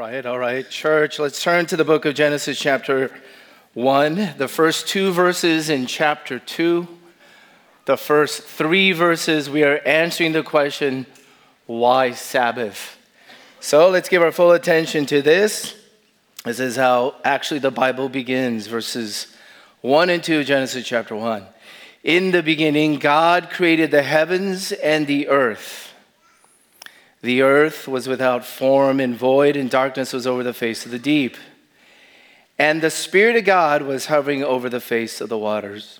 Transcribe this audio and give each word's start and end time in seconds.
right, 0.00 0.24
all 0.24 0.38
right. 0.38 0.70
Church, 0.70 1.18
let's 1.18 1.42
turn 1.42 1.66
to 1.66 1.76
the 1.76 1.84
book 1.84 2.06
of 2.06 2.14
Genesis, 2.14 2.58
chapter 2.58 3.10
1. 3.74 4.32
The 4.38 4.48
first 4.48 4.88
two 4.88 5.12
verses 5.12 5.68
in 5.68 5.84
chapter 5.84 6.38
2. 6.38 6.88
The 7.84 7.98
first 7.98 8.40
three 8.40 8.92
verses, 8.92 9.50
we 9.50 9.62
are 9.62 9.76
answering 9.84 10.32
the 10.32 10.42
question, 10.42 11.04
why 11.66 12.12
Sabbath? 12.12 12.96
So 13.60 13.90
let's 13.90 14.08
give 14.08 14.22
our 14.22 14.32
full 14.32 14.52
attention 14.52 15.04
to 15.04 15.20
this. 15.20 15.76
This 16.46 16.60
is 16.60 16.76
how 16.76 17.16
actually 17.22 17.60
the 17.60 17.70
Bible 17.70 18.08
begins, 18.08 18.68
verses 18.68 19.26
1 19.82 20.08
and 20.08 20.24
2, 20.24 20.44
Genesis 20.44 20.86
chapter 20.86 21.14
1. 21.14 21.44
In 22.04 22.30
the 22.30 22.42
beginning, 22.42 23.00
God 23.00 23.50
created 23.50 23.90
the 23.90 24.02
heavens 24.02 24.72
and 24.72 25.06
the 25.06 25.28
earth. 25.28 25.89
The 27.22 27.42
earth 27.42 27.86
was 27.86 28.08
without 28.08 28.44
form 28.44 28.98
and 28.98 29.14
void, 29.14 29.56
and 29.56 29.68
darkness 29.68 30.12
was 30.12 30.26
over 30.26 30.42
the 30.42 30.54
face 30.54 30.86
of 30.86 30.90
the 30.90 30.98
deep. 30.98 31.36
And 32.58 32.80
the 32.80 32.90
Spirit 32.90 33.36
of 33.36 33.44
God 33.44 33.82
was 33.82 34.06
hovering 34.06 34.42
over 34.42 34.68
the 34.68 34.80
face 34.80 35.20
of 35.20 35.28
the 35.28 35.38
waters. 35.38 35.98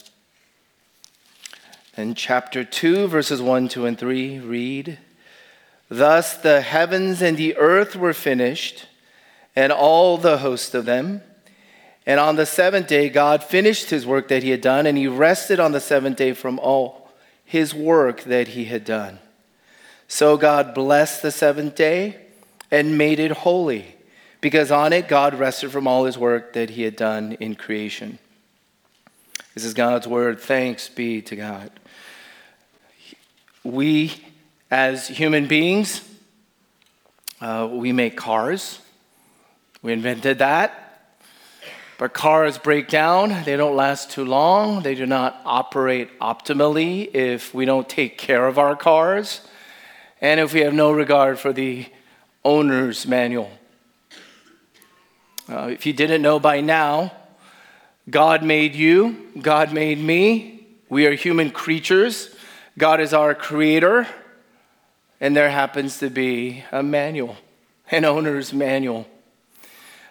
In 1.96 2.14
chapter 2.14 2.64
2, 2.64 3.08
verses 3.08 3.42
1, 3.42 3.68
2, 3.68 3.86
and 3.86 3.98
3, 3.98 4.38
read 4.38 4.98
Thus 5.90 6.36
the 6.36 6.60
heavens 6.60 7.20
and 7.20 7.36
the 7.36 7.56
earth 7.56 7.96
were 7.96 8.14
finished, 8.14 8.86
and 9.56 9.72
all 9.72 10.16
the 10.16 10.38
host 10.38 10.74
of 10.74 10.84
them. 10.84 11.22
And 12.06 12.18
on 12.18 12.36
the 12.36 12.46
seventh 12.46 12.86
day, 12.86 13.10
God 13.10 13.44
finished 13.44 13.90
his 13.90 14.06
work 14.06 14.28
that 14.28 14.42
he 14.42 14.50
had 14.50 14.60
done, 14.60 14.86
and 14.86 14.96
he 14.96 15.06
rested 15.06 15.60
on 15.60 15.72
the 15.72 15.80
seventh 15.80 16.16
day 16.16 16.32
from 16.32 16.58
all 16.60 17.10
his 17.44 17.74
work 17.74 18.22
that 18.22 18.48
he 18.48 18.66
had 18.66 18.84
done. 18.84 19.18
So 20.12 20.36
God 20.36 20.74
blessed 20.74 21.22
the 21.22 21.30
seventh 21.30 21.76
day 21.76 22.16
and 22.68 22.98
made 22.98 23.20
it 23.20 23.30
holy, 23.30 23.94
because 24.40 24.72
on 24.72 24.92
it 24.92 25.06
God 25.06 25.34
rested 25.38 25.70
from 25.70 25.86
all 25.86 26.04
his 26.04 26.18
work 26.18 26.52
that 26.54 26.70
he 26.70 26.82
had 26.82 26.96
done 26.96 27.34
in 27.38 27.54
creation. 27.54 28.18
This 29.54 29.64
is 29.64 29.72
God's 29.72 30.08
word. 30.08 30.40
Thanks 30.40 30.88
be 30.88 31.22
to 31.22 31.36
God. 31.36 31.70
We, 33.62 34.12
as 34.68 35.06
human 35.06 35.46
beings, 35.46 36.02
uh, 37.40 37.68
we 37.70 37.92
make 37.92 38.16
cars. 38.16 38.80
We 39.80 39.92
invented 39.92 40.40
that. 40.40 41.14
But 41.98 42.14
cars 42.14 42.58
break 42.58 42.88
down. 42.88 43.44
They 43.44 43.56
don't 43.56 43.76
last 43.76 44.10
too 44.10 44.24
long. 44.24 44.82
They 44.82 44.96
do 44.96 45.06
not 45.06 45.40
operate 45.44 46.18
optimally 46.18 47.14
if 47.14 47.54
we 47.54 47.64
don't 47.64 47.88
take 47.88 48.18
care 48.18 48.48
of 48.48 48.58
our 48.58 48.74
cars 48.74 49.42
and 50.20 50.40
if 50.40 50.52
we 50.52 50.60
have 50.60 50.74
no 50.74 50.92
regard 50.92 51.38
for 51.38 51.52
the 51.52 51.86
owner's 52.44 53.06
manual. 53.06 53.50
Uh, 55.48 55.68
if 55.72 55.86
you 55.86 55.92
didn't 55.92 56.22
know 56.22 56.38
by 56.38 56.60
now, 56.60 57.12
God 58.08 58.42
made 58.42 58.74
you, 58.74 59.30
God 59.40 59.72
made 59.72 59.98
me. 59.98 60.66
We 60.88 61.06
are 61.06 61.14
human 61.14 61.50
creatures. 61.50 62.34
God 62.78 63.00
is 63.00 63.12
our 63.12 63.34
creator, 63.34 64.06
and 65.20 65.36
there 65.36 65.50
happens 65.50 65.98
to 65.98 66.08
be 66.08 66.64
a 66.72 66.82
manual, 66.82 67.36
an 67.90 68.04
owner's 68.04 68.52
manual. 68.52 69.06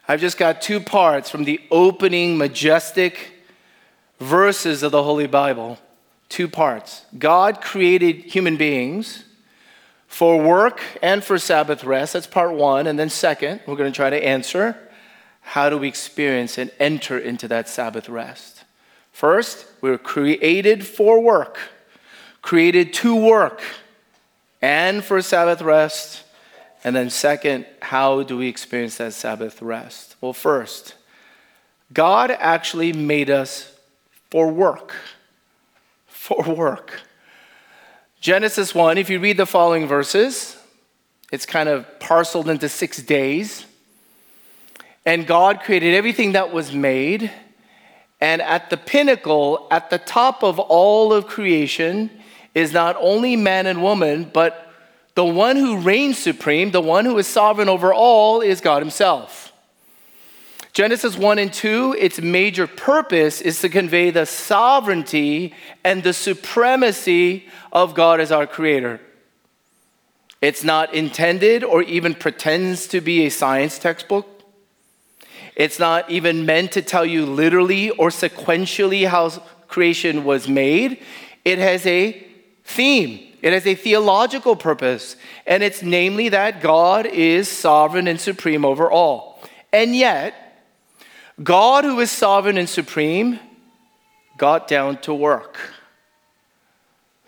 I've 0.07 0.21
just 0.21 0.37
got 0.37 0.61
two 0.61 0.79
parts 0.79 1.29
from 1.29 1.43
the 1.43 1.61
opening 1.71 2.37
majestic 2.37 3.43
verses 4.19 4.83
of 4.83 4.91
the 4.91 5.03
Holy 5.03 5.27
Bible. 5.27 5.79
Two 6.27 6.47
parts. 6.47 7.05
God 7.17 7.61
created 7.61 8.17
human 8.17 8.57
beings 8.57 9.23
for 10.09 10.41
work 10.41 10.81
and 11.01 11.23
for 11.23 11.37
Sabbath 11.37 11.83
rest. 11.85 12.13
That's 12.13 12.27
part 12.27 12.53
one. 12.53 12.87
And 12.87 12.99
then, 12.99 13.09
second, 13.09 13.61
we're 13.65 13.77
going 13.77 13.91
to 13.91 13.95
try 13.95 14.09
to 14.09 14.21
answer 14.21 14.75
how 15.41 15.69
do 15.69 15.77
we 15.77 15.87
experience 15.87 16.57
and 16.57 16.71
enter 16.79 17.17
into 17.17 17.47
that 17.47 17.69
Sabbath 17.69 18.09
rest? 18.09 18.65
First, 19.11 19.65
we 19.81 19.89
were 19.89 19.97
created 19.97 20.85
for 20.85 21.21
work, 21.21 21.57
created 22.41 22.93
to 22.95 23.15
work 23.15 23.61
and 24.61 25.03
for 25.03 25.21
Sabbath 25.21 25.61
rest. 25.61 26.23
And 26.83 26.95
then, 26.95 27.09
second, 27.09 27.65
how 27.81 28.23
do 28.23 28.37
we 28.37 28.47
experience 28.47 28.97
that 28.97 29.13
Sabbath 29.13 29.61
rest? 29.61 30.15
Well, 30.21 30.33
first, 30.33 30.95
God 31.93 32.31
actually 32.31 32.93
made 32.93 33.29
us 33.29 33.71
for 34.31 34.51
work. 34.51 34.93
For 36.07 36.43
work. 36.43 37.01
Genesis 38.21 38.75
1, 38.75 38.97
if 38.97 39.09
you 39.09 39.17
read 39.17 39.37
the 39.37 39.45
following 39.45 39.87
verses, 39.87 40.57
it's 41.31 41.45
kind 41.45 41.69
of 41.69 41.99
parceled 42.01 42.49
into 42.49 42.67
six 42.67 43.01
days. 43.01 43.65
And 45.05 45.25
God 45.25 45.61
created 45.61 45.95
everything 45.95 46.33
that 46.33 46.51
was 46.51 46.73
made. 46.73 47.31
And 48.19 48.41
at 48.41 48.69
the 48.69 48.75
pinnacle, 48.75 49.67
at 49.71 49.89
the 49.89 49.97
top 49.97 50.43
of 50.43 50.59
all 50.59 51.13
of 51.13 51.27
creation, 51.27 52.09
is 52.53 52.73
not 52.73 52.97
only 52.99 53.37
man 53.37 53.67
and 53.67 53.81
woman, 53.81 54.29
but 54.33 54.69
the 55.15 55.23
one 55.23 55.55
who 55.55 55.79
reigns 55.79 56.17
supreme, 56.17 56.71
the 56.71 56.81
one 56.81 57.05
who 57.05 57.17
is 57.17 57.27
sovereign 57.27 57.69
over 57.69 57.93
all, 57.93 58.41
is 58.41 58.59
God 58.59 58.81
Himself. 58.81 59.48
Genesis 60.73 61.17
1 61.17 61.39
and 61.39 61.51
2, 61.51 61.95
its 61.99 62.21
major 62.21 62.67
purpose 62.67 63.41
is 63.41 63.59
to 63.61 63.69
convey 63.69 64.11
the 64.11 64.25
sovereignty 64.25 65.53
and 65.83 66.03
the 66.03 66.13
supremacy 66.13 67.47
of 67.71 67.95
God 67.95 68.19
as 68.19 68.31
our 68.31 68.45
creator. 68.45 69.01
It's 70.41 70.63
not 70.63 70.93
intended 70.93 71.63
or 71.63 71.81
even 71.83 72.13
pretends 72.13 72.87
to 72.87 73.01
be 73.01 73.25
a 73.25 73.29
science 73.29 73.77
textbook. 73.79 74.27
It's 75.55 75.79
not 75.79 76.09
even 76.09 76.45
meant 76.45 76.71
to 76.73 76.81
tell 76.81 77.05
you 77.05 77.25
literally 77.25 77.89
or 77.89 78.09
sequentially 78.09 79.07
how 79.07 79.29
creation 79.67 80.23
was 80.23 80.47
made. 80.47 81.03
It 81.43 81.59
has 81.59 81.85
a 81.85 82.25
theme, 82.63 83.19
it 83.41 83.51
has 83.51 83.65
a 83.67 83.75
theological 83.75 84.55
purpose, 84.55 85.17
and 85.45 85.63
it's 85.63 85.81
namely 85.81 86.29
that 86.29 86.61
God 86.61 87.05
is 87.05 87.49
sovereign 87.49 88.07
and 88.07 88.21
supreme 88.21 88.63
over 88.63 88.89
all. 88.89 89.41
And 89.73 89.95
yet, 89.95 90.48
God, 91.41 91.85
who 91.85 91.99
is 91.99 92.11
sovereign 92.11 92.57
and 92.57 92.67
supreme, 92.67 93.39
got 94.37 94.67
down 94.67 94.97
to 95.01 95.13
work. 95.13 95.57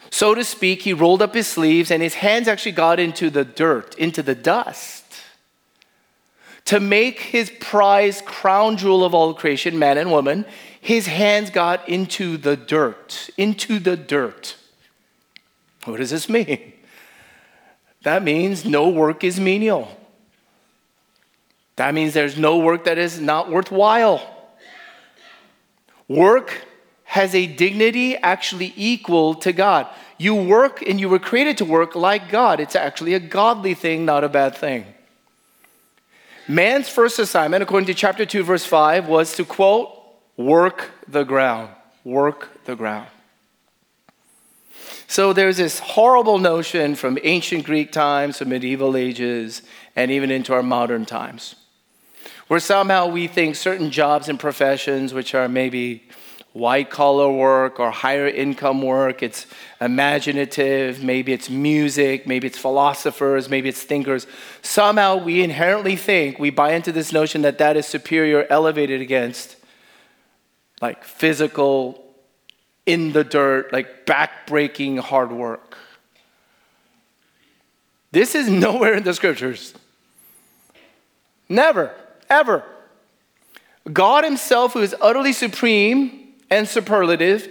So 0.10 0.36
to 0.36 0.44
speak, 0.44 0.82
he 0.82 0.94
rolled 0.94 1.22
up 1.22 1.34
his 1.34 1.48
sleeves 1.48 1.90
and 1.92 2.04
his 2.04 2.16
hands 2.16 2.48
actually 2.48 2.74
got 2.74 3.00
into 3.00 3.30
the 3.30 3.46
dirt, 3.46 3.96
into 3.96 4.22
the 4.22 4.36
dust. 4.36 5.06
To 6.66 6.80
make 6.80 7.20
his 7.20 7.52
prize 7.60 8.22
crown 8.26 8.78
jewel 8.78 9.04
of 9.04 9.14
all 9.14 9.34
creation, 9.34 9.80
man 9.80 9.98
and 9.98 10.12
woman, 10.12 10.46
his 10.80 11.08
hands 11.08 11.50
got 11.50 11.88
into 11.88 12.38
the 12.38 12.58
dirt, 12.58 13.30
into 13.38 13.80
the 13.80 13.96
dirt. 13.96 14.56
What 15.86 15.98
does 15.98 16.10
this 16.10 16.30
mean? 16.30 16.74
That 18.04 18.24
means 18.24 18.66
no 18.66 18.90
work 18.90 19.24
is 19.24 19.40
menial. 19.40 19.98
That 21.82 21.96
means 21.96 22.14
there's 22.14 22.38
no 22.38 22.60
work 22.60 22.84
that 22.84 23.00
is 23.00 23.20
not 23.20 23.50
worthwhile. 23.50 24.22
Work 26.08 26.54
has 27.06 27.34
a 27.34 27.48
dignity 27.48 28.16
actually 28.16 28.72
equal 28.78 29.34
to 29.34 29.52
God. 29.52 29.88
You 30.20 30.36
work 30.36 30.84
and 30.84 31.00
you 31.00 31.10
were 31.10 31.18
created 31.18 31.58
to 31.58 31.66
work 31.66 31.96
like 31.96 32.30
God. 32.30 32.60
It's 32.60 32.76
actually 32.76 33.16
a 33.16 33.20
godly 33.20 33.74
thing, 33.74 34.06
not 34.06 34.24
a 34.24 34.30
bad 34.30 34.56
thing. 34.56 34.86
Man's 36.48 36.88
first 36.88 37.18
assignment, 37.18 37.64
according 37.64 37.88
to 37.88 37.96
chapter 37.96 38.28
2, 38.28 38.44
verse 38.44 38.64
5, 38.64 39.08
was 39.08 39.36
to 39.38 39.44
quote, 39.44 39.90
work 40.38 40.92
the 41.08 41.24
ground. 41.24 41.70
Work 42.04 42.64
the 42.66 42.76
ground. 42.76 43.08
So 45.08 45.34
there's 45.34 45.58
this 45.58 45.80
horrible 45.80 46.38
notion 46.38 46.94
from 46.94 47.18
ancient 47.24 47.66
Greek 47.66 47.92
times, 47.92 48.38
from 48.38 48.50
medieval 48.50 48.96
ages, 48.96 49.64
and 49.96 50.12
even 50.12 50.30
into 50.30 50.54
our 50.54 50.62
modern 50.62 51.06
times 51.08 51.56
where 52.52 52.60
somehow 52.60 53.08
we 53.08 53.28
think 53.28 53.56
certain 53.56 53.90
jobs 53.92 54.28
and 54.28 54.38
professions, 54.38 55.14
which 55.14 55.34
are 55.34 55.48
maybe 55.48 56.04
white 56.52 56.90
collar 56.90 57.32
work 57.32 57.80
or 57.80 57.92
higher 57.92 58.28
income 58.28 58.82
work, 58.82 59.24
it's 59.24 59.46
imaginative, 59.80 61.02
maybe 61.02 61.32
it's 61.32 61.50
music, 61.50 62.28
maybe 62.28 62.48
it's 62.48 62.58
philosophers, 62.58 63.48
maybe 63.48 63.70
it's 63.70 63.82
thinkers. 63.82 64.28
Somehow 64.62 65.16
we 65.16 65.42
inherently 65.42 65.96
think, 65.96 66.40
we 66.40 66.50
buy 66.50 66.74
into 66.74 66.92
this 66.92 67.14
notion 67.14 67.42
that 67.44 67.58
that 67.60 67.78
is 67.78 67.86
superior, 67.86 68.46
elevated 68.50 69.00
against 69.00 69.56
like 70.82 71.06
physical, 71.06 72.04
in 72.86 73.14
the 73.14 73.24
dirt, 73.24 73.72
like 73.72 74.06
back-breaking 74.06 74.98
hard 74.98 75.32
work. 75.32 75.78
This 78.12 78.36
is 78.36 78.50
nowhere 78.66 78.96
in 78.96 79.04
the 79.04 79.14
scriptures. 79.14 79.74
Never 81.48 81.96
ever. 82.32 82.64
God 83.92 84.24
Himself, 84.24 84.74
who 84.74 84.80
is 84.80 84.96
utterly 85.02 85.34
supreme 85.34 86.34
and 86.50 86.68
superlative, 86.68 87.48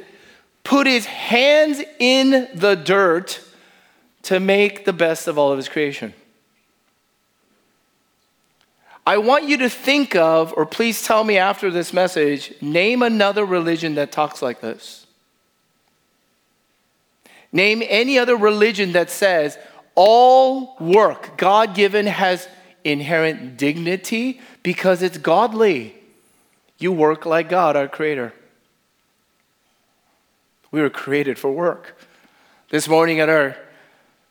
put 0.65 0.87
His 0.87 1.07
hands 1.07 1.81
in 2.01 2.49
the 2.55 2.75
dirt 2.75 3.41
to 4.23 4.41
make 4.41 4.85
the 4.85 4.93
best 4.93 5.29
of 5.29 5.39
all 5.39 5.53
of 5.53 5.57
His 5.57 5.69
creation. 5.69 6.15
I 9.07 9.19
want 9.19 9.45
you 9.45 9.57
to 9.59 9.69
think 9.69 10.15
of, 10.15 10.53
or 10.57 10.67
please 10.67 11.03
tell 11.03 11.25
me 11.25 11.37
after 11.39 11.71
this 11.71 11.93
message, 11.93 12.55
name 12.61 13.03
another 13.03 13.45
religion 13.45 13.95
that 13.97 14.13
talks 14.13 14.41
like 14.43 14.61
this. 14.61 15.07
Name 17.53 17.83
any 17.85 18.19
other 18.19 18.37
religion 18.37 18.93
that 18.93 19.11
says 19.11 19.59
all 19.97 20.77
work 20.79 21.37
God 21.37 21.75
given 21.75 22.07
has 22.07 22.47
inherent 22.85 23.57
dignity 23.57 24.41
because 24.63 25.03
it's 25.03 25.19
godly. 25.19 25.95
You 26.79 26.93
work 26.93 27.27
like 27.27 27.49
God, 27.49 27.77
our 27.77 27.89
Creator. 27.89 28.33
We 30.71 30.81
were 30.81 30.91
created 30.91 31.39
for 31.39 31.51
work. 31.51 31.99
This 32.71 32.89
morning 32.89 33.21
at 33.21 33.29
our 33.29 33.57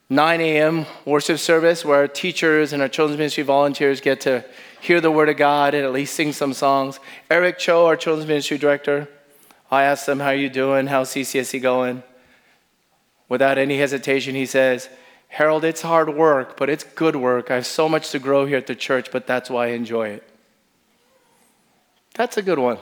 9 0.10 0.42
a.m. 0.42 0.86
worship 1.06 1.38
service, 1.38 1.86
where 1.86 1.98
our 1.98 2.08
teachers 2.08 2.74
and 2.74 2.82
our 2.82 2.88
children's 2.88 3.20
ministry 3.20 3.44
volunteers 3.44 4.02
get 4.02 4.22
to 4.22 4.44
hear 4.82 5.02
the 5.02 5.12
Word 5.12 5.30
of 5.30 5.38
God 5.38 5.74
and 5.76 5.86
at 5.86 5.92
least 5.92 6.16
sing 6.16 6.32
some 6.32 6.54
songs. 6.54 7.00
Eric 7.30 7.60
Cho, 7.60 7.86
our 7.86 7.96
children's 7.96 8.28
ministry 8.28 8.58
director, 8.58 9.08
I 9.70 9.84
asked 9.84 10.08
him, 10.08 10.20
How 10.20 10.28
are 10.28 10.36
you 10.36 10.50
doing? 10.50 10.88
How's 10.88 11.12
CCSC 11.12 11.62
going? 11.62 12.02
Without 13.28 13.60
any 13.60 13.78
hesitation, 13.78 14.34
he 14.34 14.48
says, 14.48 14.90
Harold, 15.30 15.64
it's 15.64 15.82
hard 15.82 16.16
work, 16.16 16.58
but 16.58 16.70
it's 16.70 16.84
good 16.84 17.16
work. 17.16 17.50
I 17.50 17.56
have 17.56 17.66
so 17.68 17.88
much 17.88 18.12
to 18.12 18.20
grow 18.20 18.46
here 18.46 18.58
at 18.58 18.68
the 18.68 18.76
church, 18.76 19.12
but 19.12 19.26
that's 19.26 19.50
why 19.50 19.68
I 19.68 19.70
enjoy 19.70 20.10
it. 20.10 20.30
That's 22.16 22.36
a 22.36 22.42
good 22.42 22.60
one. 22.60 22.80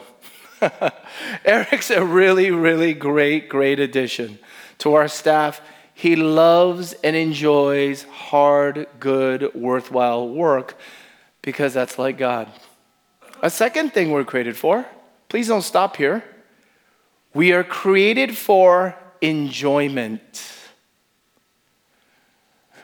Eric's 1.45 1.91
a 1.91 2.03
really, 2.03 2.49
really 2.49 2.93
great, 2.93 3.49
great 3.49 3.79
addition 3.79 4.39
to 4.79 4.95
our 4.95 5.07
staff. 5.07 5.61
He 5.93 6.15
loves 6.15 6.93
and 7.03 7.15
enjoys 7.15 8.03
hard, 8.03 8.87
good, 8.99 9.53
worthwhile 9.53 10.27
work 10.27 10.77
because 11.41 11.73
that's 11.73 11.99
like 11.99 12.17
God. 12.17 12.49
A 13.41 13.49
second 13.49 13.93
thing 13.93 14.11
we're 14.11 14.23
created 14.23 14.55
for, 14.55 14.85
please 15.29 15.47
don't 15.49 15.61
stop 15.61 15.97
here. 15.97 16.23
We 17.33 17.51
are 17.51 17.63
created 17.63 18.35
for 18.37 18.95
enjoyment. 19.21 20.56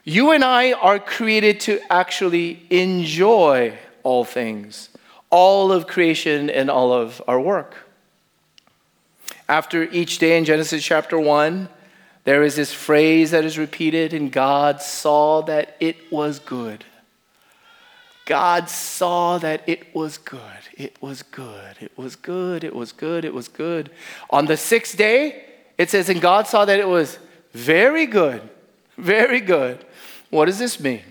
You 0.03 0.31
and 0.31 0.43
I 0.43 0.73
are 0.73 0.99
created 0.99 1.61
to 1.61 1.79
actually 1.89 2.65
enjoy 2.69 3.77
all 4.03 4.25
things, 4.25 4.89
all 5.29 5.71
of 5.71 5.87
creation 5.87 6.49
and 6.49 6.69
all 6.69 6.91
of 6.91 7.21
our 7.25 7.39
work. 7.39 7.89
After 9.47 9.83
each 9.83 10.19
day 10.19 10.37
in 10.37 10.43
Genesis 10.43 10.83
chapter 10.83 11.17
1, 11.17 11.69
there 12.25 12.43
is 12.43 12.55
this 12.55 12.73
phrase 12.73 13.31
that 13.31 13.45
is 13.45 13.57
repeated, 13.57 14.13
and 14.13 14.31
God 14.31 14.81
saw 14.81 15.41
that 15.41 15.77
it 15.79 16.11
was 16.11 16.39
good. 16.39 16.83
God 18.25 18.69
saw 18.69 19.37
that 19.37 19.63
it 19.67 19.93
was 19.93 20.17
good. 20.17 20.41
It 20.77 21.01
was 21.01 21.23
good. 21.23 21.77
It 21.81 21.97
was 21.97 22.15
good. 22.15 22.63
It 22.63 22.75
was 22.75 22.91
good. 22.91 23.25
It 23.25 23.33
was 23.33 23.47
good. 23.47 23.89
On 24.29 24.45
the 24.45 24.57
sixth 24.57 24.97
day, 24.97 25.45
it 25.77 25.89
says, 25.89 26.09
and 26.09 26.21
God 26.21 26.47
saw 26.47 26.65
that 26.65 26.79
it 26.79 26.87
was 26.87 27.19
very 27.53 28.05
good. 28.05 28.41
Very 28.97 29.41
good. 29.41 29.83
What 30.33 30.45
does 30.45 30.57
this 30.57 30.79
mean? 30.79 31.03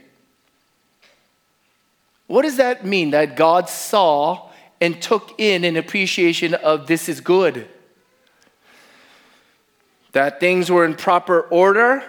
What 2.26 2.42
does 2.42 2.56
that 2.56 2.84
mean 2.84 3.12
that 3.12 3.36
God 3.36 3.68
saw 3.68 4.50
and 4.80 5.00
took 5.00 5.38
in 5.38 5.62
an 5.62 5.76
appreciation 5.76 6.54
of 6.54 6.88
this 6.88 7.08
is 7.08 7.20
good? 7.20 7.68
That 10.10 10.40
things 10.40 10.72
were 10.72 10.84
in 10.84 10.96
proper 10.96 11.42
order, 11.42 12.02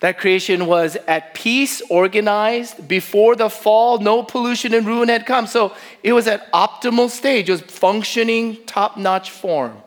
that 0.00 0.18
creation 0.18 0.66
was 0.66 0.96
at 1.08 1.32
peace, 1.32 1.80
organized. 1.88 2.86
Before 2.86 3.34
the 3.34 3.48
fall, 3.48 3.98
no 3.98 4.22
pollution 4.22 4.74
and 4.74 4.86
ruin 4.86 5.08
had 5.08 5.24
come. 5.24 5.46
So 5.46 5.74
it 6.02 6.12
was 6.12 6.26
at 6.26 6.52
optimal 6.52 7.08
stage, 7.08 7.48
it 7.48 7.52
was 7.52 7.62
functioning 7.62 8.58
top 8.66 8.98
notch 8.98 9.30
form. 9.30 9.78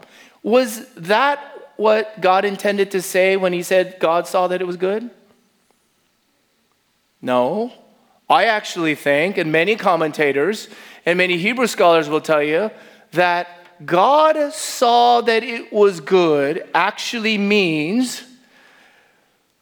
Was 0.41 0.91
that 0.95 1.50
what 1.81 2.22
God 2.22 2.45
intended 2.45 2.92
to 2.92 3.01
say 3.01 3.36
when 3.36 3.51
he 3.51 3.63
said 3.63 3.98
God 4.00 4.28
saw 4.28 4.48
that 4.48 4.62
it 4.62 4.66
was 4.66 4.78
good? 4.78 5.10
No. 7.22 7.74
I 8.30 8.45
actually 8.45 8.95
think, 8.95 9.38
and 9.38 9.51
many 9.51 9.75
commentators 9.75 10.69
and 11.06 11.18
many 11.18 11.38
Hebrew 11.38 11.68
scholars 11.68 12.07
will 12.07 12.22
tell 12.22 12.42
you, 12.42 12.72
that 13.12 13.48
God 13.86 14.54
saw 14.54 15.22
that 15.22 15.44
it 15.44 15.74
was 15.74 16.00
good 16.00 16.66
actually 16.74 17.38
means 17.38 18.24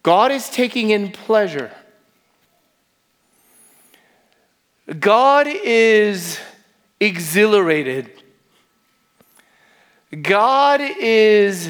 God 0.04 0.32
is 0.32 0.50
taking 0.50 0.90
in 0.92 1.12
pleasure. 1.12 1.72
God 5.00 5.48
is 5.48 6.40
exhilarated. 7.00 8.12
God 10.22 10.82
is 10.82 11.70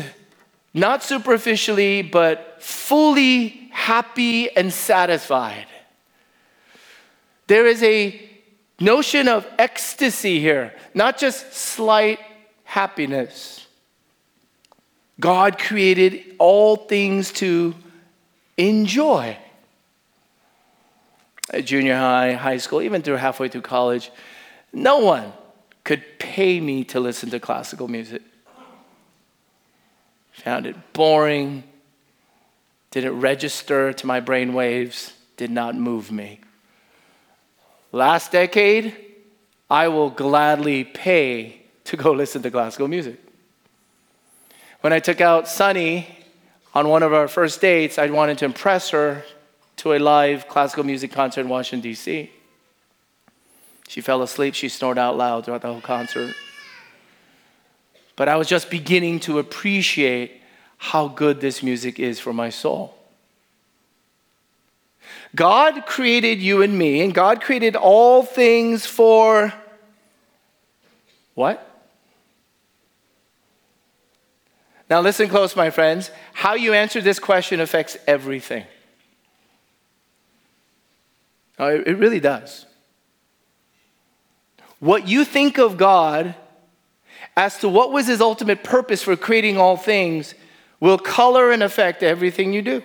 not 0.73 1.03
superficially, 1.03 2.01
but 2.01 2.57
fully 2.61 3.69
happy 3.71 4.55
and 4.55 4.71
satisfied. 4.71 5.65
There 7.47 7.65
is 7.65 7.81
a 7.81 8.29
notion 8.79 9.27
of 9.27 9.47
ecstasy 9.57 10.39
here, 10.39 10.73
not 10.93 11.17
just 11.17 11.53
slight 11.53 12.19
happiness. 12.63 13.65
God 15.19 15.57
created 15.57 16.35
all 16.37 16.75
things 16.75 17.31
to 17.33 17.73
enjoy. 18.57 19.37
At 21.51 21.65
junior 21.65 21.97
high, 21.97 22.33
high 22.33 22.57
school, 22.57 22.81
even 22.83 23.01
through 23.01 23.15
halfway 23.15 23.49
through 23.49 23.61
college, 23.61 24.11
no 24.71 24.99
one 24.99 25.33
could 25.83 26.03
pay 26.19 26.59
me 26.59 26.83
to 26.85 26.99
listen 26.99 27.31
to 27.31 27.39
classical 27.39 27.87
music 27.87 28.21
found 30.39 30.65
it 30.65 30.93
boring, 30.93 31.63
didn't 32.91 33.19
register 33.19 33.93
to 33.93 34.07
my 34.07 34.19
brain 34.19 34.53
waves, 34.53 35.13
did 35.37 35.51
not 35.51 35.75
move 35.75 36.11
me. 36.11 36.39
Last 37.91 38.31
decade, 38.31 38.95
I 39.69 39.87
will 39.87 40.09
gladly 40.09 40.83
pay 40.83 41.61
to 41.85 41.97
go 41.97 42.11
listen 42.21 42.41
to 42.43 42.51
classical 42.51 42.87
music. 42.87 43.19
When 44.81 44.93
I 44.93 44.99
took 44.99 45.21
out 45.21 45.47
Sunny 45.47 46.07
on 46.73 46.87
one 46.87 47.03
of 47.03 47.13
our 47.13 47.27
first 47.27 47.59
dates, 47.61 47.97
I 47.97 48.07
wanted 48.07 48.37
to 48.39 48.45
impress 48.45 48.91
her 48.91 49.23
to 49.77 49.93
a 49.93 49.99
live 49.99 50.47
classical 50.47 50.83
music 50.83 51.11
concert 51.11 51.41
in 51.41 51.49
Washington, 51.49 51.81
D.C. 51.81 52.31
She 53.87 54.01
fell 54.01 54.21
asleep, 54.21 54.53
she 54.53 54.69
snored 54.69 54.97
out 54.97 55.17
loud 55.17 55.45
throughout 55.45 55.61
the 55.61 55.71
whole 55.71 55.81
concert. 55.81 56.35
But 58.19 58.27
I 58.27 58.35
was 58.35 58.49
just 58.49 58.69
beginning 58.69 59.21
to 59.21 59.39
appreciate 59.39 60.41
how 60.77 61.07
good 61.07 61.39
this 61.39 61.63
music 61.63 62.01
is 62.01 62.19
for 62.19 62.33
my 62.33 62.49
soul. 62.49 62.93
God 65.33 65.85
created 65.85 66.41
you 66.41 66.61
and 66.61 66.77
me, 66.77 66.99
and 66.99 67.13
God 67.13 67.41
created 67.41 67.77
all 67.77 68.23
things 68.23 68.85
for 68.85 69.53
what? 71.33 71.65
Now, 74.89 74.99
listen 74.99 75.29
close, 75.29 75.55
my 75.55 75.69
friends. 75.69 76.11
How 76.33 76.55
you 76.55 76.73
answer 76.73 76.99
this 76.99 77.19
question 77.19 77.61
affects 77.61 77.95
everything. 78.05 78.65
Oh, 81.57 81.69
it 81.69 81.97
really 81.97 82.19
does. 82.19 82.65
What 84.81 85.07
you 85.07 85.23
think 85.23 85.57
of 85.57 85.77
God 85.77 86.35
as 87.39 87.57
to 87.57 87.69
what 87.69 87.93
was 87.93 88.05
his 88.05 88.19
ultimate 88.19 88.65
purpose 88.65 89.01
for 89.01 89.15
creating 89.15 89.57
all 89.57 89.77
things 89.77 90.35
will 90.81 90.97
color 90.97 91.51
and 91.53 91.63
affect 91.63 92.03
everything 92.03 92.51
you 92.51 92.61
do. 92.61 92.83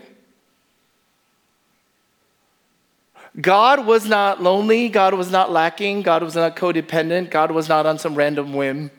God 3.41 3.85
was 3.85 4.07
not 4.07 4.41
lonely. 4.41 4.89
God 4.89 5.15
was 5.15 5.29
not 5.29 5.51
lacking. 5.51 6.03
God 6.03 6.23
was 6.23 6.37
not 6.37 6.55
codependent. 6.55 7.31
God 7.31 7.51
was 7.51 7.69
not 7.69 7.85
on 7.85 7.99
some 7.99 8.15
random 8.15 8.55
whim. 8.55 8.93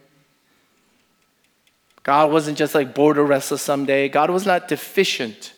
God 2.03 2.33
wasn't 2.33 2.57
just 2.57 2.75
like 2.75 2.93
bored 2.93 3.17
or 3.17 3.23
restless 3.23 3.61
someday. 3.61 4.09
God 4.09 4.31
was 4.31 4.45
not 4.45 4.67
deficient. 4.67 5.53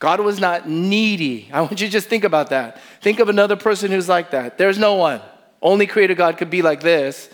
God 0.00 0.20
was 0.20 0.38
not 0.38 0.68
needy. 0.68 1.48
I 1.50 1.62
want 1.62 1.80
you 1.80 1.86
to 1.86 1.88
just 1.88 2.08
think 2.08 2.24
about 2.24 2.50
that. 2.50 2.78
Think 3.00 3.20
of 3.20 3.30
another 3.30 3.56
person 3.56 3.90
who's 3.90 4.06
like 4.06 4.32
that. 4.32 4.58
There's 4.58 4.78
no 4.78 4.96
one. 4.96 5.22
Only 5.62 5.86
creator 5.86 6.14
God 6.14 6.36
could 6.36 6.50
be 6.50 6.60
like 6.60 6.82
this. 6.82 7.30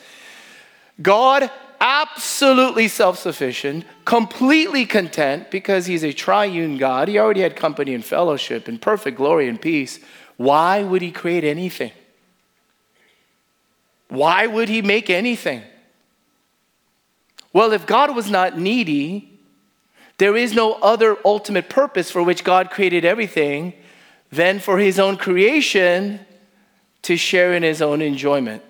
God 1.02 1.50
absolutely 1.80 2.88
self 2.88 3.18
sufficient, 3.18 3.84
completely 4.04 4.86
content 4.86 5.50
because 5.50 5.86
he's 5.86 6.04
a 6.04 6.12
triune 6.12 6.78
God. 6.78 7.08
He 7.08 7.18
already 7.18 7.40
had 7.40 7.56
company 7.56 7.94
and 7.94 8.04
fellowship 8.04 8.68
and 8.68 8.80
perfect 8.80 9.16
glory 9.16 9.48
and 9.48 9.60
peace. 9.60 10.00
Why 10.36 10.82
would 10.82 11.02
he 11.02 11.10
create 11.10 11.44
anything? 11.44 11.92
Why 14.08 14.46
would 14.46 14.68
he 14.68 14.82
make 14.82 15.10
anything? 15.10 15.62
Well, 17.52 17.72
if 17.72 17.86
God 17.86 18.14
was 18.14 18.30
not 18.30 18.58
needy, 18.58 19.32
there 20.18 20.36
is 20.36 20.54
no 20.54 20.74
other 20.74 21.16
ultimate 21.24 21.68
purpose 21.68 22.10
for 22.10 22.22
which 22.22 22.44
God 22.44 22.70
created 22.70 23.04
everything 23.04 23.72
than 24.30 24.60
for 24.60 24.78
his 24.78 24.98
own 24.98 25.16
creation 25.16 26.20
to 27.02 27.16
share 27.16 27.54
in 27.54 27.62
his 27.62 27.80
own 27.80 28.02
enjoyment. 28.02 28.62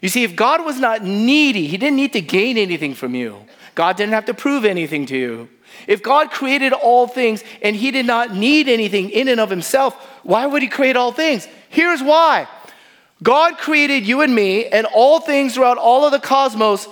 You 0.00 0.08
see, 0.08 0.24
if 0.24 0.34
God 0.34 0.64
was 0.64 0.78
not 0.78 1.04
needy, 1.04 1.66
he 1.66 1.76
didn't 1.76 1.96
need 1.96 2.12
to 2.14 2.20
gain 2.20 2.56
anything 2.56 2.94
from 2.94 3.14
you. 3.14 3.44
God 3.74 3.96
didn't 3.96 4.14
have 4.14 4.26
to 4.26 4.34
prove 4.34 4.64
anything 4.64 5.06
to 5.06 5.16
you. 5.16 5.48
If 5.86 6.02
God 6.02 6.30
created 6.30 6.72
all 6.72 7.06
things 7.06 7.44
and 7.62 7.74
he 7.76 7.90
did 7.90 8.06
not 8.06 8.34
need 8.34 8.68
anything 8.68 9.10
in 9.10 9.28
and 9.28 9.40
of 9.40 9.50
himself, 9.50 9.94
why 10.22 10.46
would 10.46 10.62
he 10.62 10.68
create 10.68 10.96
all 10.96 11.12
things? 11.12 11.46
Here's 11.68 12.02
why 12.02 12.48
God 13.22 13.58
created 13.58 14.06
you 14.06 14.22
and 14.22 14.34
me 14.34 14.66
and 14.66 14.86
all 14.86 15.20
things 15.20 15.54
throughout 15.54 15.78
all 15.78 16.04
of 16.04 16.12
the 16.12 16.18
cosmos 16.18 16.88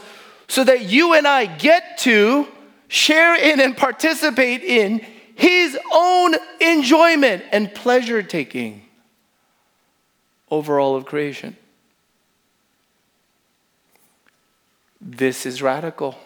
so 0.47 0.65
that 0.65 0.83
you 0.83 1.15
and 1.15 1.27
I 1.27 1.47
get 1.47 1.99
to 1.99 2.47
share 2.89 3.35
in 3.35 3.61
and 3.61 3.77
participate 3.77 4.63
in 4.63 5.05
his 5.35 5.79
own 5.93 6.35
enjoyment 6.61 7.45
and 7.53 7.73
pleasure 7.73 8.23
taking 8.23 8.83
over 10.51 10.81
all 10.81 10.97
of 10.97 11.05
creation. 11.05 11.57
This 15.11 15.47
is 15.47 15.63
radical. 15.63 16.19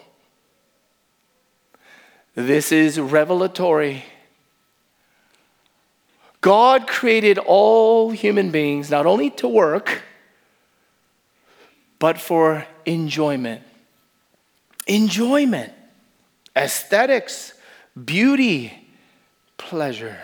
This 2.35 2.73
is 2.73 2.99
revelatory. 2.99 4.03
God 6.41 6.85
created 6.85 7.37
all 7.37 8.11
human 8.11 8.51
beings 8.51 8.91
not 8.91 9.05
only 9.05 9.29
to 9.29 9.47
work, 9.47 10.01
but 11.97 12.19
for 12.19 12.67
enjoyment. 12.85 13.61
Enjoyment, 14.85 15.71
aesthetics, 16.53 17.53
beauty, 18.03 18.85
pleasure. 19.55 20.19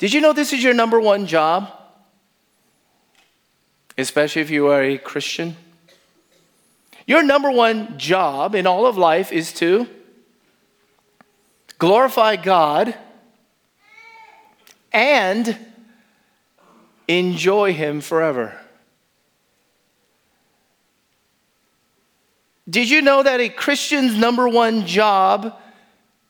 Did 0.00 0.12
you 0.12 0.20
know 0.20 0.32
this 0.32 0.52
is 0.52 0.64
your 0.64 0.74
number 0.74 1.00
one 1.00 1.28
job? 1.28 1.70
Especially 3.96 4.42
if 4.42 4.50
you 4.50 4.66
are 4.66 4.82
a 4.82 4.98
Christian. 4.98 5.56
Your 7.06 7.22
number 7.22 7.50
one 7.50 7.98
job 7.98 8.54
in 8.54 8.66
all 8.66 8.86
of 8.86 8.96
life 8.96 9.32
is 9.32 9.52
to 9.54 9.86
glorify 11.78 12.36
God 12.36 12.94
and 14.92 15.58
enjoy 17.06 17.74
Him 17.74 18.00
forever. 18.00 18.58
Did 22.68 22.88
you 22.88 23.02
know 23.02 23.22
that 23.22 23.40
a 23.40 23.50
Christian's 23.50 24.16
number 24.16 24.48
one 24.48 24.86
job 24.86 25.60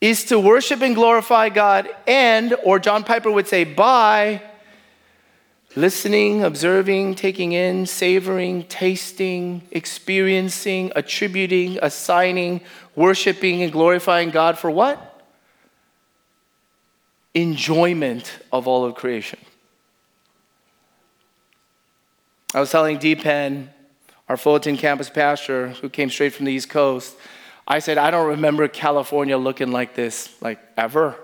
is 0.01 0.25
to 0.25 0.37
worship 0.37 0.81
and 0.81 0.93
glorify 0.93 1.47
God 1.47 1.87
and, 2.05 2.53
or 2.65 2.79
John 2.79 3.05
Piper 3.05 3.31
would 3.31 3.47
say, 3.47 3.63
by 3.63 4.41
listening, 5.75 6.43
observing, 6.43 7.15
taking 7.15 7.51
in, 7.51 7.85
savoring, 7.85 8.63
tasting, 8.63 9.61
experiencing, 9.71 10.91
attributing, 10.95 11.77
assigning, 11.81 12.61
worshiping, 12.95 13.61
and 13.61 13.71
glorifying 13.71 14.29
God 14.29 14.57
for 14.57 14.71
what? 14.71 15.23
Enjoyment 17.33 18.39
of 18.51 18.67
all 18.67 18.85
of 18.85 18.95
creation. 18.95 19.39
I 22.53 22.61
was 22.61 22.71
telling 22.71 22.97
Deepan, 22.97 23.67
our 24.29 24.37
Fullerton 24.37 24.77
campus 24.77 25.09
pastor, 25.09 25.69
who 25.69 25.89
came 25.89 26.09
straight 26.09 26.33
from 26.33 26.45
the 26.45 26.53
East 26.53 26.69
Coast, 26.69 27.15
I 27.67 27.79
said, 27.79 27.97
I 27.97 28.11
don't 28.11 28.27
remember 28.27 28.67
California 28.67 29.37
looking 29.37 29.71
like 29.71 29.95
this, 29.95 30.33
like 30.41 30.59
ever. 30.77 31.15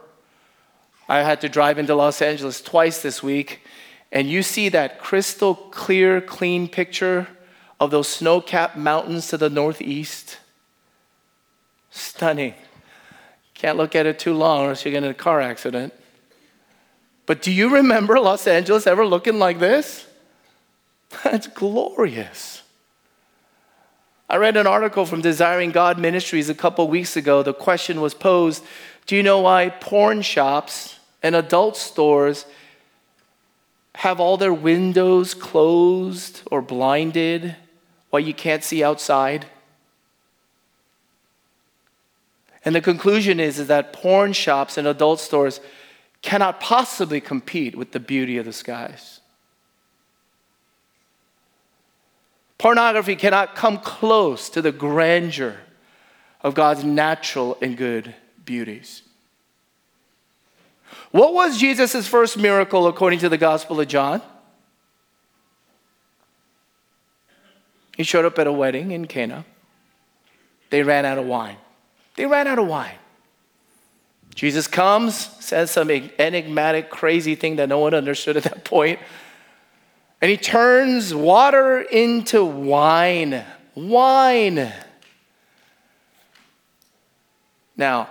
I 1.08 1.20
had 1.20 1.42
to 1.42 1.50
drive 1.50 1.78
into 1.78 1.96
Los 1.96 2.22
Angeles 2.22 2.62
twice 2.62 3.02
this 3.02 3.22
week, 3.22 3.62
and 4.12 4.30
you 4.30 4.44
see 4.44 4.70
that 4.70 5.00
crystal 5.00 5.56
clear, 5.56 6.20
clean 6.20 6.68
picture 6.68 7.28
of 7.80 7.92
those 7.92 8.08
snow 8.08 8.42
capped 8.42 8.78
mountains 8.78 9.28
to 9.30 9.38
the 9.38 9.50
northeast. 9.50 10.38
Stunning. 11.90 12.54
Can't 13.54 13.78
look 13.78 13.96
at 13.96 14.06
it 14.06 14.20
too 14.20 14.34
long 14.34 14.66
or 14.66 14.70
else 14.70 14.86
you 14.86 14.92
get 14.92 15.04
in 15.04 15.10
a 15.10 15.14
car 15.14 15.40
accident. 15.40 15.94
But 17.26 17.42
do 17.42 17.52
you 17.52 17.70
remember 17.70 18.20
Los 18.20 18.48
Angeles 18.48 18.86
ever 18.86 19.06
looking 19.06 19.40
like 19.40 19.60
this? 19.60 20.08
That's 21.24 21.48
glorious. 21.48 22.64
I 24.30 24.38
read 24.38 24.58
an 24.58 24.68
article 24.68 25.06
from 25.06 25.22
Desiring 25.22 25.72
God 25.72 26.00
Ministries 26.00 26.50
a 26.50 26.56
couple 26.56 26.88
weeks 26.88 27.18
ago. 27.18 27.44
The 27.44 27.54
question 27.54 28.02
was 28.02 28.14
posed 28.14 28.64
Do 29.06 29.16
you 29.16 29.24
know 29.24 29.40
why 29.40 29.70
porn 29.70 30.22
shops 30.22 31.00
and 31.22 31.36
adult 31.36 31.78
stores 31.78 32.46
have 33.96 34.20
all 34.20 34.38
their 34.38 34.54
windows 34.54 35.34
closed 35.34 36.42
or 36.50 36.62
blinded? 36.62 37.56
Why 38.10 38.20
you 38.20 38.34
can't 38.34 38.64
see 38.64 38.84
outside? 38.84 39.46
And 42.64 42.76
the 42.76 42.82
conclusion 42.82 43.40
is, 43.40 43.60
is 43.60 43.68
that 43.68 43.94
porn 43.94 44.34
shops 44.34 44.78
and 44.78 44.88
adult 44.88 45.20
stores 45.20 45.60
cannot 46.22 46.60
possibly 46.60 47.20
compete 47.20 47.76
with 47.76 47.92
the 47.92 48.00
beauty 48.00 48.38
of 48.38 48.46
the 48.46 48.54
skies. 48.54 49.20
Pornography 52.58 53.16
cannot 53.16 53.56
come 53.56 53.80
close 53.80 54.48
to 54.50 54.62
the 54.62 54.72
grandeur 54.72 55.58
of 56.42 56.54
God's 56.54 56.84
natural 56.84 57.58
and 57.60 57.76
good 57.76 58.14
beauties. 58.46 59.02
What 61.12 61.34
was 61.34 61.58
Jesus' 61.58 62.08
first 62.08 62.38
miracle 62.38 62.88
according 62.88 63.20
to 63.20 63.30
the 63.30 63.38
Gospel 63.38 63.80
of 63.80 63.88
John? 63.88 64.22
He 67.98 68.04
showed 68.04 68.26
up 68.26 68.40
at 68.40 68.48
a 68.48 68.52
wedding 68.52 68.92
in 68.92 69.06
Cana. 69.08 69.46
They 70.70 70.84
ran 70.84 71.06
out 71.06 71.18
of 71.18 71.26
wine. 71.26 71.58
They 72.16 72.26
ran 72.26 72.48
out 72.48 72.60
of 72.60 72.68
wine. 72.68 72.96
Jesus 74.34 74.68
comes, 74.68 75.16
says 75.16 75.72
some 75.72 75.92
enigmatic, 75.92 76.90
crazy 76.90 77.36
thing 77.36 77.58
that 77.58 77.68
no 77.68 77.80
one 77.80 77.94
understood 77.94 78.38
at 78.38 78.44
that. 78.44 78.72
And 80.22 80.32
he 80.32 80.38
turns 80.38 81.14
water 81.14 81.82
into 81.82 82.46
wine. 82.46 83.44
Wine. 83.76 84.72
Now, 87.76 88.10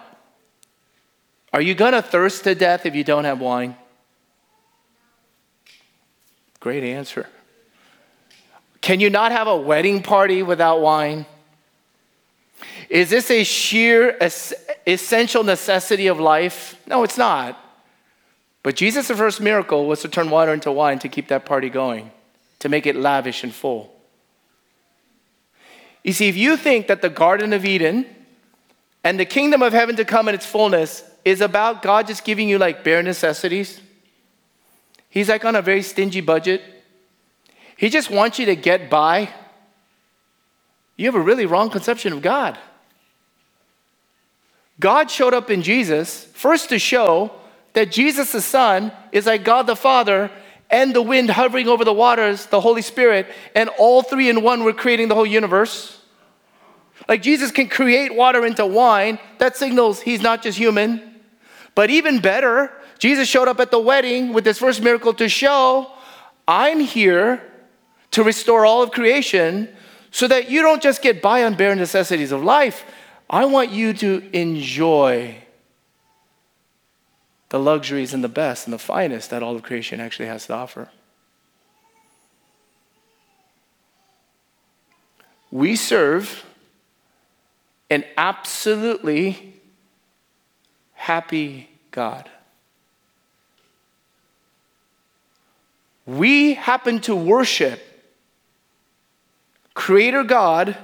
are 1.52 1.60
you 1.60 1.74
going 1.74 1.92
to 1.92 2.02
thirst 2.02 2.44
to 2.44 2.54
death 2.54 2.86
if 2.86 2.94
you 2.94 3.04
don't 3.04 3.24
have 3.24 3.40
wine? 3.40 3.76
Great 6.60 6.84
answer. 6.84 7.28
Can 8.80 9.00
you 9.00 9.10
not 9.10 9.32
have 9.32 9.46
a 9.46 9.56
wedding 9.56 10.02
party 10.02 10.42
without 10.42 10.80
wine? 10.80 11.26
Is 12.88 13.10
this 13.10 13.30
a 13.30 13.44
sheer 13.44 14.16
essential 14.86 15.44
necessity 15.44 16.06
of 16.06 16.20
life? 16.20 16.78
No, 16.86 17.02
it's 17.02 17.18
not. 17.18 17.58
But 18.62 18.76
Jesus' 18.76 19.08
first 19.08 19.40
miracle 19.40 19.86
was 19.86 20.02
to 20.02 20.08
turn 20.08 20.28
water 20.28 20.52
into 20.52 20.70
wine 20.70 20.98
to 21.00 21.08
keep 21.08 21.28
that 21.28 21.46
party 21.46 21.70
going, 21.70 22.10
to 22.58 22.68
make 22.68 22.86
it 22.86 22.96
lavish 22.96 23.42
and 23.42 23.54
full. 23.54 23.94
You 26.04 26.12
see, 26.12 26.28
if 26.28 26.36
you 26.36 26.56
think 26.56 26.86
that 26.88 27.02
the 27.02 27.08
Garden 27.08 27.52
of 27.52 27.64
Eden 27.64 28.06
and 29.02 29.18
the 29.18 29.24
kingdom 29.24 29.62
of 29.62 29.72
heaven 29.72 29.96
to 29.96 30.04
come 30.04 30.28
in 30.28 30.34
its 30.34 30.46
fullness 30.46 31.02
is 31.24 31.40
about 31.40 31.82
God 31.82 32.06
just 32.06 32.24
giving 32.24 32.48
you 32.48 32.58
like 32.58 32.84
bare 32.84 33.02
necessities, 33.02 33.80
He's 35.08 35.28
like 35.28 35.44
on 35.44 35.56
a 35.56 35.62
very 35.62 35.82
stingy 35.82 36.20
budget. 36.20 36.62
He 37.76 37.88
just 37.88 38.10
wants 38.10 38.38
you 38.38 38.46
to 38.46 38.54
get 38.54 38.88
by. 38.88 39.30
You 40.96 41.06
have 41.06 41.14
a 41.16 41.20
really 41.20 41.46
wrong 41.46 41.68
conception 41.68 42.12
of 42.12 42.22
God. 42.22 42.58
God 44.78 45.10
showed 45.10 45.34
up 45.34 45.50
in 45.50 45.62
Jesus 45.62 46.24
first 46.32 46.68
to 46.68 46.78
show 46.78 47.32
that 47.72 47.90
Jesus 47.90 48.32
the 48.32 48.40
Son 48.40 48.92
is 49.12 49.26
like 49.26 49.44
God 49.44 49.66
the 49.66 49.76
Father 49.76 50.30
and 50.70 50.94
the 50.94 51.02
wind 51.02 51.30
hovering 51.30 51.68
over 51.68 51.84
the 51.84 51.92
waters, 51.92 52.46
the 52.46 52.60
Holy 52.60 52.82
Spirit, 52.82 53.26
and 53.54 53.68
all 53.78 54.02
three 54.02 54.30
in 54.30 54.42
one 54.42 54.62
were 54.62 54.72
creating 54.72 55.08
the 55.08 55.14
whole 55.14 55.26
universe. 55.26 56.00
Like 57.08 57.22
Jesus 57.22 57.50
can 57.50 57.68
create 57.68 58.14
water 58.14 58.46
into 58.46 58.64
wine, 58.64 59.18
that 59.38 59.56
signals 59.56 60.00
he's 60.00 60.22
not 60.22 60.42
just 60.42 60.56
human. 60.56 61.09
But 61.74 61.90
even 61.90 62.20
better, 62.20 62.72
Jesus 62.98 63.28
showed 63.28 63.48
up 63.48 63.60
at 63.60 63.70
the 63.70 63.78
wedding 63.78 64.32
with 64.32 64.44
this 64.44 64.58
first 64.58 64.82
miracle 64.82 65.14
to 65.14 65.28
show 65.28 65.90
I'm 66.46 66.80
here 66.80 67.42
to 68.10 68.24
restore 68.24 68.66
all 68.66 68.82
of 68.82 68.90
creation 68.90 69.68
so 70.10 70.26
that 70.26 70.50
you 70.50 70.62
don't 70.62 70.82
just 70.82 71.00
get 71.00 71.22
by 71.22 71.44
on 71.44 71.54
bare 71.54 71.76
necessities 71.76 72.32
of 72.32 72.42
life. 72.42 72.84
I 73.28 73.44
want 73.44 73.70
you 73.70 73.92
to 73.94 74.28
enjoy 74.32 75.36
the 77.50 77.60
luxuries 77.60 78.12
and 78.12 78.24
the 78.24 78.28
best 78.28 78.66
and 78.66 78.74
the 78.74 78.78
finest 78.78 79.30
that 79.30 79.42
all 79.42 79.54
of 79.54 79.62
creation 79.62 80.00
actually 80.00 80.26
has 80.26 80.46
to 80.46 80.54
offer. 80.54 80.88
We 85.52 85.76
serve 85.76 86.44
an 87.90 88.04
absolutely 88.16 89.49
happy 91.00 91.66
God. 91.90 92.28
We 96.04 96.54
happen 96.54 97.00
to 97.00 97.16
worship 97.16 97.80
Creator 99.72 100.24
God, 100.24 100.76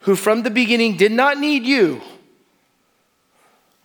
who 0.00 0.16
from 0.16 0.42
the 0.42 0.50
beginning 0.50 0.96
did 0.96 1.12
not 1.12 1.38
need 1.38 1.62
you, 1.62 2.00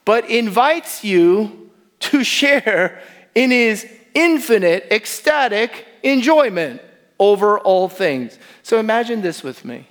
but 0.03 0.27
invites 0.27 1.03
you 1.03 1.69
to 1.99 2.23
share 2.39 2.99
in 3.35 3.51
his 3.51 3.87
infinite, 4.15 4.87
ecstatic 4.89 5.85
enjoyment 6.01 6.81
over 7.19 7.59
all 7.59 7.87
things. 7.87 8.39
So 8.63 8.79
imagine 8.79 9.21
this 9.21 9.43
with 9.43 9.63
me. 9.63 9.87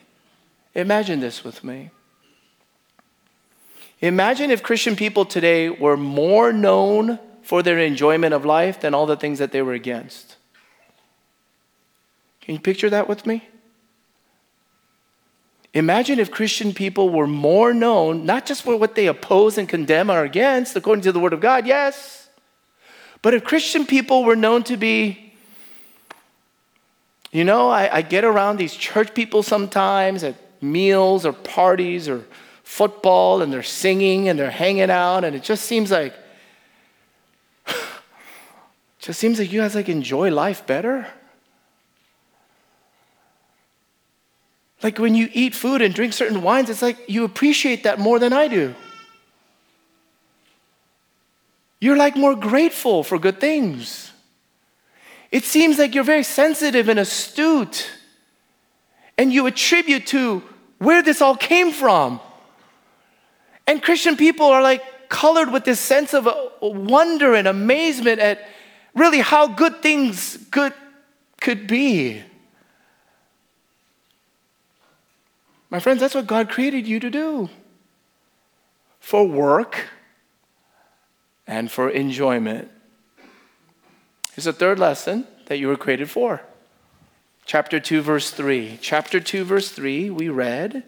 Imagine 0.74 1.20
this 1.20 1.44
with 1.44 1.62
me. 1.62 1.90
Imagine 4.00 4.50
if 4.50 4.62
Christian 4.62 4.96
people 4.96 5.24
today 5.24 5.68
were 5.68 5.96
more 5.96 6.52
known 6.52 7.18
for 7.42 7.62
their 7.62 7.78
enjoyment 7.78 8.32
of 8.32 8.44
life 8.44 8.80
than 8.80 8.94
all 8.94 9.06
the 9.06 9.16
things 9.16 9.38
that 9.38 9.52
they 9.52 9.60
were 9.60 9.74
against. 9.74 10.36
Can 12.40 12.54
you 12.54 12.60
picture 12.60 12.88
that 12.90 13.08
with 13.08 13.26
me? 13.26 13.46
Imagine 15.74 16.18
if 16.18 16.30
Christian 16.30 16.72
people 16.72 17.10
were 17.10 17.26
more 17.26 17.72
known, 17.72 18.26
not 18.26 18.46
just 18.46 18.62
for 18.62 18.76
what 18.76 18.94
they 18.94 19.06
oppose 19.06 19.56
and 19.56 19.68
condemn 19.68 20.10
or 20.10 20.14
are 20.14 20.24
against, 20.24 20.74
according 20.74 21.02
to 21.02 21.12
the 21.12 21.20
Word 21.20 21.32
of 21.32 21.40
God, 21.40 21.66
yes, 21.66 22.20
but 23.22 23.34
if 23.34 23.44
Christian 23.44 23.86
people 23.86 24.24
were 24.24 24.34
known 24.36 24.62
to 24.64 24.76
be, 24.76 25.32
you 27.30 27.44
know, 27.44 27.68
I, 27.68 27.98
I 27.98 28.02
get 28.02 28.24
around 28.24 28.56
these 28.56 28.74
church 28.74 29.14
people 29.14 29.42
sometimes 29.42 30.24
at 30.24 30.34
meals 30.62 31.24
or 31.24 31.32
parties 31.32 32.08
or 32.08 32.24
football 32.70 33.42
and 33.42 33.52
they're 33.52 33.64
singing 33.64 34.28
and 34.28 34.38
they're 34.38 34.48
hanging 34.48 34.90
out 34.90 35.24
and 35.24 35.34
it 35.34 35.42
just 35.42 35.64
seems 35.64 35.90
like 35.90 36.14
just 39.00 39.18
seems 39.18 39.40
like 39.40 39.50
you 39.50 39.60
guys 39.60 39.74
like 39.74 39.88
enjoy 39.88 40.30
life 40.30 40.64
better. 40.68 41.04
Like 44.84 45.00
when 45.00 45.16
you 45.16 45.28
eat 45.32 45.52
food 45.52 45.82
and 45.82 45.92
drink 45.92 46.12
certain 46.12 46.42
wines 46.42 46.70
it's 46.70 46.80
like 46.80 46.96
you 47.08 47.24
appreciate 47.24 47.82
that 47.82 47.98
more 47.98 48.20
than 48.20 48.32
i 48.32 48.46
do. 48.46 48.76
You're 51.80 51.96
like 51.96 52.14
more 52.14 52.36
grateful 52.36 53.02
for 53.02 53.18
good 53.18 53.40
things. 53.40 54.12
It 55.32 55.42
seems 55.42 55.76
like 55.76 55.92
you're 55.92 56.04
very 56.04 56.22
sensitive 56.22 56.88
and 56.88 57.00
astute 57.00 57.90
and 59.18 59.32
you 59.32 59.46
attribute 59.46 60.06
to 60.06 60.44
where 60.78 61.02
this 61.02 61.20
all 61.20 61.36
came 61.36 61.72
from 61.72 62.20
and 63.70 63.80
Christian 63.80 64.16
people 64.16 64.46
are 64.46 64.62
like 64.62 65.08
colored 65.08 65.52
with 65.52 65.64
this 65.64 65.78
sense 65.78 66.12
of 66.12 66.26
uh, 66.26 66.34
wonder 66.60 67.34
and 67.34 67.46
amazement 67.46 68.18
at 68.18 68.48
really 68.96 69.20
how 69.20 69.46
good 69.46 69.80
things 69.80 70.44
could, 70.50 70.74
could 71.40 71.68
be. 71.68 72.20
My 75.70 75.78
friends, 75.78 76.00
that's 76.00 76.16
what 76.16 76.26
God 76.26 76.50
created 76.50 76.88
you 76.88 76.98
to 76.98 77.10
do 77.10 77.48
for 78.98 79.24
work 79.24 79.86
and 81.46 81.70
for 81.70 81.88
enjoyment. 81.90 82.68
Here's 84.34 84.48
a 84.48 84.52
third 84.52 84.80
lesson 84.80 85.28
that 85.46 85.60
you 85.60 85.68
were 85.68 85.76
created 85.76 86.10
for. 86.10 86.42
Chapter 87.46 87.78
2, 87.78 88.02
verse 88.02 88.32
3. 88.32 88.80
Chapter 88.82 89.20
2, 89.20 89.44
verse 89.44 89.70
3, 89.70 90.10
we 90.10 90.28
read 90.28 90.82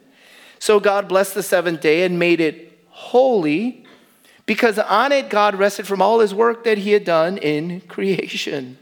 So 0.59 0.81
God 0.81 1.07
blessed 1.07 1.37
the 1.37 1.45
seventh 1.45 1.81
day 1.81 2.03
and 2.03 2.19
made 2.19 2.41
it 2.41 2.72
holy 3.03 3.85
because 4.47 4.79
on 4.79 5.13
it 5.13 5.29
God 5.29 5.55
rested 5.55 5.87
from 5.87 6.01
all 6.03 6.21
his 6.21 6.35
work 6.35 6.65
that 6.65 6.79
he 6.79 6.93
had 6.93 7.05
done 7.05 7.39
in 7.39 7.81
creation. 7.83 8.79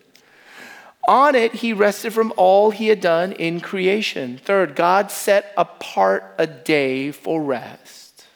On 1.08 1.34
it 1.34 1.54
he 1.56 1.72
rested 1.72 2.12
from 2.12 2.32
all 2.36 2.70
he 2.70 2.88
had 2.88 3.00
done 3.00 3.32
in 3.32 3.60
creation. 3.60 4.38
Third, 4.38 4.76
God 4.76 5.10
set 5.10 5.52
apart 5.56 6.34
a 6.38 6.46
day 6.46 7.10
for 7.10 7.42
rest. 7.42 8.26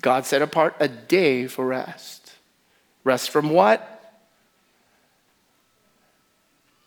God 0.00 0.24
set 0.24 0.42
apart 0.42 0.76
a 0.80 0.88
day 0.88 1.46
for 1.46 1.66
rest. 1.66 2.32
Rest 3.04 3.30
from 3.30 3.50
what? 3.50 3.94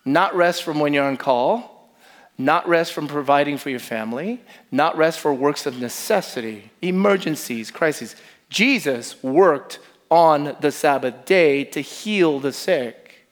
Not 0.04 0.36
rest 0.36 0.64
from 0.64 0.80
when 0.80 0.94
you're 0.94 1.06
on 1.06 1.18
call 1.18 1.81
not 2.46 2.68
rest 2.68 2.94
from 2.94 3.08
providing 3.08 3.58
for 3.58 3.70
your 3.70 3.80
family, 3.80 4.42
not 4.72 4.98
rest 4.98 5.20
for 5.20 5.34
works 5.34 5.66
of 5.66 5.80
necessity, 5.80 6.72
emergencies, 6.82 7.72
crises. 7.72 8.16
Jesus 8.50 9.22
worked 9.24 9.80
on 10.10 10.56
the 10.60 10.72
Sabbath 10.72 11.26
day 11.26 11.64
to 11.64 11.82
heal 11.82 12.40
the 12.40 12.52
sick. 12.52 13.26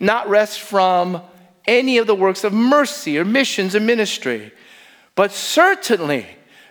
Not 0.00 0.28
rest 0.28 0.60
from 0.60 1.22
any 1.66 1.98
of 1.98 2.06
the 2.06 2.14
works 2.14 2.44
of 2.44 2.52
mercy 2.52 3.18
or 3.18 3.24
missions 3.24 3.76
or 3.76 3.80
ministry. 3.80 4.52
But 5.14 5.32
certainly, 5.32 6.26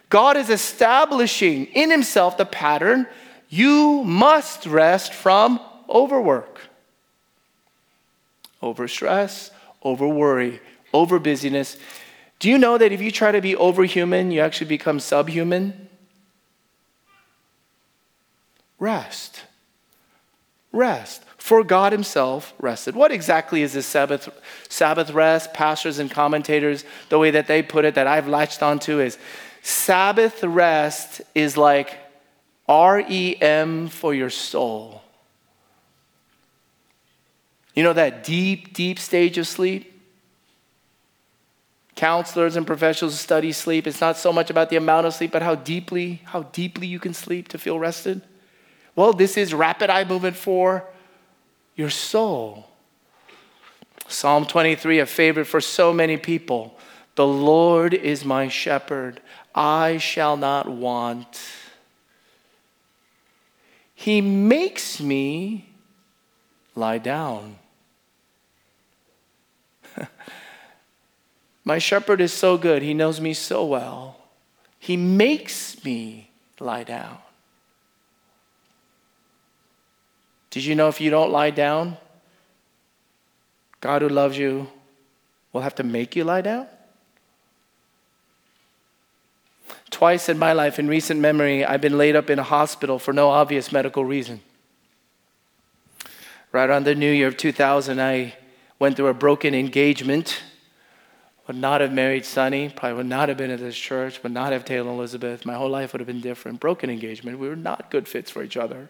God 0.10 0.38
is 0.38 0.50
establishing 0.50 1.66
in 1.68 1.92
Himself 1.92 2.38
the 2.38 2.46
pattern 2.46 3.08
you 3.50 4.04
must 4.04 4.66
rest 4.66 5.14
from 5.14 5.60
overwork, 5.90 6.60
overstress, 8.62 9.52
over 9.82 10.08
worry, 10.08 10.60
over 10.94 11.20
busyness. 11.20 11.78
Do 12.40 12.50
you 12.50 12.58
know 12.58 12.78
that 12.78 12.92
if 12.92 13.02
you 13.02 13.12
try 13.12 13.32
to 13.32 13.42
be 13.42 13.54
overhuman, 13.54 14.32
you 14.32 14.42
actually 14.42 14.68
become 14.68 15.00
subhuman? 15.00 15.90
Rest. 18.80 19.44
Rest. 20.72 21.24
For 21.38 21.64
God 21.64 21.94
Himself 21.94 22.54
rested. 22.60 22.96
What 22.96 23.12
exactly 23.12 23.62
is 23.62 23.74
this 23.74 23.86
Sabbath, 23.86 24.30
Sabbath 24.70 25.12
rest? 25.12 25.54
Pastors 25.54 25.98
and 25.98 26.12
commentators, 26.12 26.84
the 27.10 27.18
way 27.18 27.32
that 27.32 27.48
they 27.48 27.64
put 27.64 27.86
it, 27.86 27.96
that 27.96 28.06
I've 28.06 28.28
latched 28.28 28.62
onto, 28.62 29.00
is 29.00 29.18
Sabbath 29.62 30.44
rest 30.44 31.22
is 31.34 31.58
like 31.58 31.98
REM 32.68 33.88
for 33.88 34.14
your 34.14 34.30
soul. 34.30 35.02
You 37.74 37.84
know 37.84 37.94
that 37.94 38.24
deep, 38.24 38.74
deep 38.74 39.00
stage 39.00 39.38
of 39.38 39.48
sleep? 39.48 39.97
Counselors 41.98 42.56
and 42.56 42.66
professionals 42.66 43.20
study 43.20 43.52
sleep. 43.52 43.86
It's 43.88 44.00
not 44.00 44.16
so 44.16 44.32
much 44.32 44.50
about 44.50 44.70
the 44.70 44.78
amount 44.78 45.06
of 45.08 45.14
sleep, 45.14 45.32
but 45.32 45.42
how 45.42 45.56
deeply, 45.56 46.22
how 46.26 46.44
deeply 46.44 46.88
you 46.88 47.00
can 47.00 47.14
sleep 47.14 47.50
to 47.50 47.58
feel 47.58 47.78
rested. 47.78 48.22
Well, 48.96 49.12
this 49.12 49.36
is 49.36 49.54
rapid 49.54 49.90
eye 49.90 50.06
movement 50.06 50.38
for 50.38 50.86
your 51.76 51.90
soul. 51.90 52.68
Psalm 54.08 54.46
23, 54.46 55.00
a 55.00 55.06
favorite 55.06 55.46
for 55.46 55.60
so 55.60 55.92
many 55.92 56.16
people. 56.16 56.78
The 57.16 57.28
Lord 57.28 57.94
is 57.94 58.24
my 58.24 58.48
shepherd, 58.48 59.20
I 59.54 59.98
shall 59.98 60.38
not 60.38 60.70
want. 60.70 61.42
He 63.94 64.22
makes 64.22 65.02
me 65.02 65.70
lie 66.76 67.00
down. 67.00 67.58
My 71.68 71.80
shepherd 71.80 72.22
is 72.22 72.32
so 72.32 72.58
good. 72.58 72.82
He 72.82 72.94
knows 72.94 73.20
me 73.20 73.34
so 73.34 73.66
well. 73.66 74.22
He 74.80 74.96
makes 74.96 75.84
me 75.84 76.30
lie 76.62 76.86
down. 76.86 77.18
Did 80.50 80.64
you 80.64 80.76
know 80.76 80.88
if 80.88 81.02
you 81.02 81.10
don't 81.10 81.30
lie 81.30 81.50
down, 81.50 81.98
God 83.82 84.02
who 84.02 84.08
loves 84.08 84.38
you 84.38 84.70
will 85.52 85.60
have 85.60 85.76
to 85.76 85.84
make 85.84 86.16
you 86.16 86.24
lie 86.24 86.40
down? 86.40 86.68
Twice 89.90 90.30
in 90.30 90.38
my 90.38 90.54
life, 90.54 90.80
in 90.80 90.88
recent 90.88 91.20
memory, 91.20 91.66
I've 91.66 91.82
been 91.82 91.98
laid 91.98 92.16
up 92.16 92.30
in 92.30 92.40
a 92.40 92.44
hospital 92.44 92.98
for 92.98 93.12
no 93.12 93.28
obvious 93.28 93.74
medical 93.74 94.06
reason. 94.06 94.40
Right 96.54 96.70
around 96.70 96.86
the 96.86 96.96
new 96.96 97.12
year 97.12 97.28
of 97.28 97.36
2000, 97.36 98.00
I 98.00 98.36
went 98.80 98.96
through 98.96 99.08
a 99.08 99.14
broken 99.14 99.54
engagement 99.54 100.44
would 101.48 101.56
not 101.56 101.80
have 101.80 101.94
married 101.94 102.26
Sonny, 102.26 102.68
probably 102.68 102.98
would 102.98 103.06
not 103.06 103.30
have 103.30 103.38
been 103.38 103.52
at 103.52 103.60
this 103.60 103.76
church, 103.76 104.22
would 104.22 104.34
not 104.34 104.52
have 104.52 104.66
Taylor 104.66 104.90
and 104.90 105.00
Elizabeth. 105.00 105.46
My 105.46 105.56
whole 105.56 105.70
life 105.70 105.94
would 105.94 106.02
have 106.02 106.08
been 106.08 106.20
different. 106.20 106.60
Broken 106.60 106.90
engagement. 106.90 107.40
We 107.40 107.48
were 107.48 107.56
not 107.56 107.90
good 107.90 108.08
fits 108.08 108.30
for 108.30 108.44
each 108.44 108.58
other. 108.58 108.90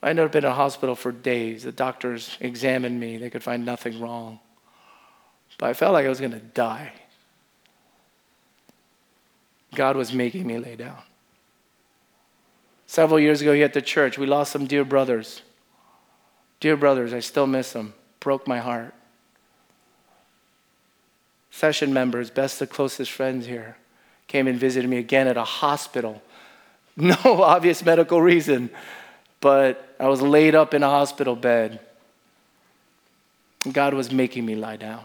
I 0.00 0.10
ended 0.10 0.26
up 0.26 0.36
in 0.36 0.44
a 0.44 0.54
hospital 0.54 0.94
for 0.94 1.10
days. 1.10 1.64
The 1.64 1.72
doctors 1.72 2.38
examined 2.40 3.00
me, 3.00 3.16
they 3.16 3.30
could 3.30 3.42
find 3.42 3.66
nothing 3.66 4.00
wrong. 4.00 4.38
But 5.58 5.70
I 5.70 5.74
felt 5.74 5.92
like 5.92 6.06
I 6.06 6.08
was 6.08 6.20
going 6.20 6.32
to 6.32 6.38
die. 6.38 6.92
God 9.74 9.96
was 9.96 10.12
making 10.12 10.46
me 10.46 10.58
lay 10.58 10.76
down. 10.76 10.98
Several 12.86 13.18
years 13.18 13.42
ago 13.42 13.52
here 13.52 13.64
at 13.64 13.74
the 13.74 13.82
church, 13.82 14.18
we 14.18 14.26
lost 14.26 14.52
some 14.52 14.66
dear 14.66 14.84
brothers. 14.84 15.42
Dear 16.60 16.76
brothers, 16.76 17.12
I 17.12 17.20
still 17.20 17.48
miss 17.48 17.72
them. 17.72 17.92
Broke 18.20 18.46
my 18.46 18.58
heart 18.60 18.94
session 21.58 21.92
members, 21.92 22.30
best 22.30 22.62
of 22.62 22.70
closest 22.70 23.10
friends 23.10 23.46
here, 23.46 23.76
came 24.28 24.46
and 24.46 24.58
visited 24.58 24.88
me 24.88 24.98
again 24.98 25.26
at 25.26 25.36
a 25.36 25.44
hospital. 25.44 26.22
No 27.00 27.14
obvious 27.24 27.84
medical 27.84 28.20
reason. 28.20 28.70
but 29.40 29.94
I 30.00 30.08
was 30.08 30.20
laid 30.20 30.56
up 30.56 30.74
in 30.74 30.82
a 30.82 30.88
hospital 30.88 31.36
bed. 31.36 31.78
God 33.70 33.94
was 33.94 34.10
making 34.10 34.44
me 34.44 34.56
lie 34.56 34.76
down. 34.76 35.04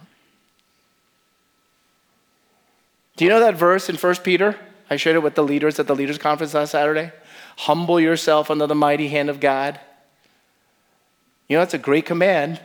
Do 3.15 3.25
you 3.25 3.29
know 3.29 3.41
that 3.41 3.53
verse 3.53 3.89
in 3.89 3.95
1 3.95 4.15
Peter? 4.23 4.57
I 4.89 4.95
shared 4.95 5.17
it 5.17 5.21
with 5.21 5.35
the 5.35 5.43
leaders 5.43 5.77
at 5.79 5.85
the 5.85 5.95
leaders 5.95 6.17
conference 6.17 6.55
last 6.55 6.71
Saturday. 6.71 7.11
Humble 7.57 7.99
yourself 7.99 8.49
under 8.49 8.65
the 8.65 8.73
mighty 8.73 9.09
hand 9.09 9.29
of 9.29 9.39
God. 9.39 9.79
You 11.47 11.57
know, 11.57 11.61
that's 11.61 11.75
a 11.75 11.77
great 11.77 12.07
command 12.07 12.59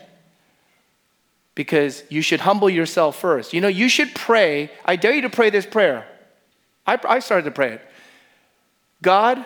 because 1.59 2.05
you 2.09 2.23
should 2.23 2.39
humble 2.39 2.71
yourself 2.71 3.19
first. 3.19 3.53
You 3.53 3.61
know, 3.61 3.67
you 3.67 3.89
should 3.89 4.15
pray. 4.15 4.71
I 4.85 4.95
dare 4.95 5.13
you 5.13 5.23
to 5.23 5.29
pray 5.29 5.51
this 5.51 5.67
prayer. 5.67 6.07
I, 6.87 7.01
I 7.05 7.19
started 7.19 7.47
to 7.47 7.51
pray 7.51 7.73
it. 7.73 7.83
God, 9.03 9.45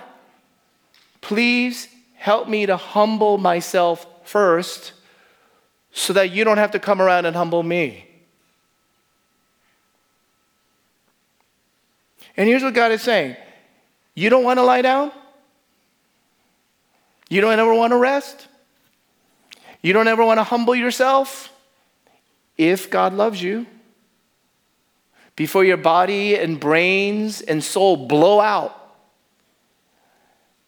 please 1.22 1.88
help 2.16 2.50
me 2.50 2.66
to 2.66 2.76
humble 2.76 3.38
myself 3.38 4.06
first 4.24 4.92
so 5.90 6.12
that 6.12 6.32
you 6.32 6.44
don't 6.44 6.58
have 6.58 6.72
to 6.72 6.78
come 6.78 7.00
around 7.00 7.24
and 7.24 7.34
humble 7.34 7.62
me. 7.62 8.06
And 12.36 12.46
here's 12.46 12.62
what 12.62 12.74
God 12.74 12.92
is 12.92 13.00
saying 13.00 13.38
You 14.14 14.28
don't 14.28 14.44
want 14.44 14.58
to 14.58 14.64
lie 14.64 14.82
down? 14.82 15.12
You 17.30 17.40
don't 17.40 17.58
ever 17.58 17.72
want 17.72 17.92
to 17.92 17.96
rest? 17.96 18.48
You 19.80 19.94
don't 19.94 20.08
ever 20.08 20.22
want 20.22 20.36
to 20.40 20.44
humble 20.44 20.74
yourself? 20.74 21.48
If 22.56 22.90
God 22.90 23.14
loves 23.14 23.42
you, 23.42 23.66
before 25.36 25.64
your 25.64 25.76
body 25.78 26.36
and 26.36 26.60
brains 26.60 27.40
and 27.40 27.62
soul 27.62 27.96
blow 27.96 28.40
out, 28.40 28.78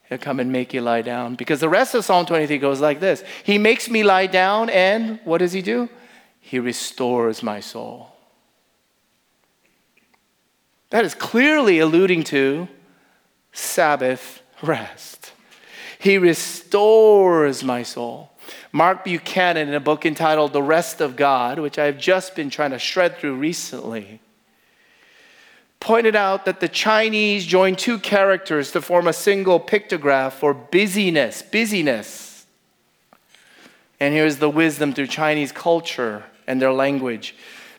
He'll 0.08 0.18
come 0.18 0.38
and 0.38 0.52
make 0.52 0.74
you 0.74 0.82
lie 0.82 1.02
down. 1.02 1.34
Because 1.34 1.60
the 1.60 1.68
rest 1.68 1.94
of 1.94 2.04
Psalm 2.04 2.26
23 2.26 2.58
goes 2.58 2.80
like 2.80 3.00
this 3.00 3.22
He 3.42 3.58
makes 3.58 3.88
me 3.88 4.02
lie 4.02 4.26
down, 4.26 4.70
and 4.70 5.18
what 5.24 5.38
does 5.38 5.52
He 5.52 5.62
do? 5.62 5.88
He 6.40 6.58
restores 6.58 7.42
my 7.42 7.60
soul. 7.60 8.10
That 10.90 11.04
is 11.04 11.14
clearly 11.14 11.78
alluding 11.80 12.24
to 12.24 12.68
Sabbath 13.52 14.42
rest. 14.62 15.32
He 15.98 16.18
restores 16.18 17.64
my 17.64 17.82
soul. 17.82 18.30
Mark 18.74 19.04
Buchanan, 19.04 19.68
in 19.68 19.74
a 19.74 19.78
book 19.78 20.04
entitled 20.04 20.52
The 20.52 20.60
Rest 20.60 21.00
of 21.00 21.14
God, 21.14 21.60
which 21.60 21.78
I've 21.78 21.96
just 21.96 22.34
been 22.34 22.50
trying 22.50 22.72
to 22.72 22.78
shred 22.80 23.18
through 23.18 23.36
recently, 23.36 24.18
pointed 25.78 26.16
out 26.16 26.44
that 26.46 26.58
the 26.58 26.66
Chinese 26.66 27.46
joined 27.46 27.78
two 27.78 28.00
characters 28.00 28.72
to 28.72 28.82
form 28.82 29.06
a 29.06 29.12
single 29.12 29.60
pictograph 29.60 30.32
for 30.32 30.52
busyness, 30.52 31.40
busyness. 31.40 32.46
And 34.00 34.12
here's 34.12 34.38
the 34.38 34.50
wisdom 34.50 34.92
through 34.92 35.06
Chinese 35.06 35.52
culture 35.52 36.24
and 36.48 36.60
their 36.60 36.72
language. 36.72 37.36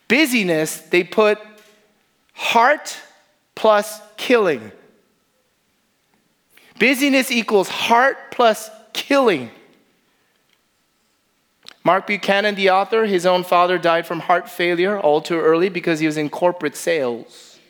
Busyness, 0.08 0.78
they 0.78 1.04
put 1.04 1.38
heart 2.32 2.96
plus 3.54 4.00
killing. 4.16 4.72
Busyness 6.78 7.30
equals 7.30 7.68
heart 7.68 8.16
plus 8.30 8.70
killing. 8.94 9.50
Mark 11.86 12.08
Buchanan, 12.08 12.56
the 12.56 12.68
author, 12.68 13.04
his 13.04 13.24
own 13.24 13.44
father 13.44 13.78
died 13.78 14.08
from 14.08 14.18
heart 14.18 14.48
failure 14.48 14.98
all 14.98 15.20
too 15.20 15.38
early 15.38 15.68
because 15.68 16.00
he 16.00 16.06
was 16.06 16.16
in 16.16 16.28
corporate 16.28 16.74
sales. 16.74 17.60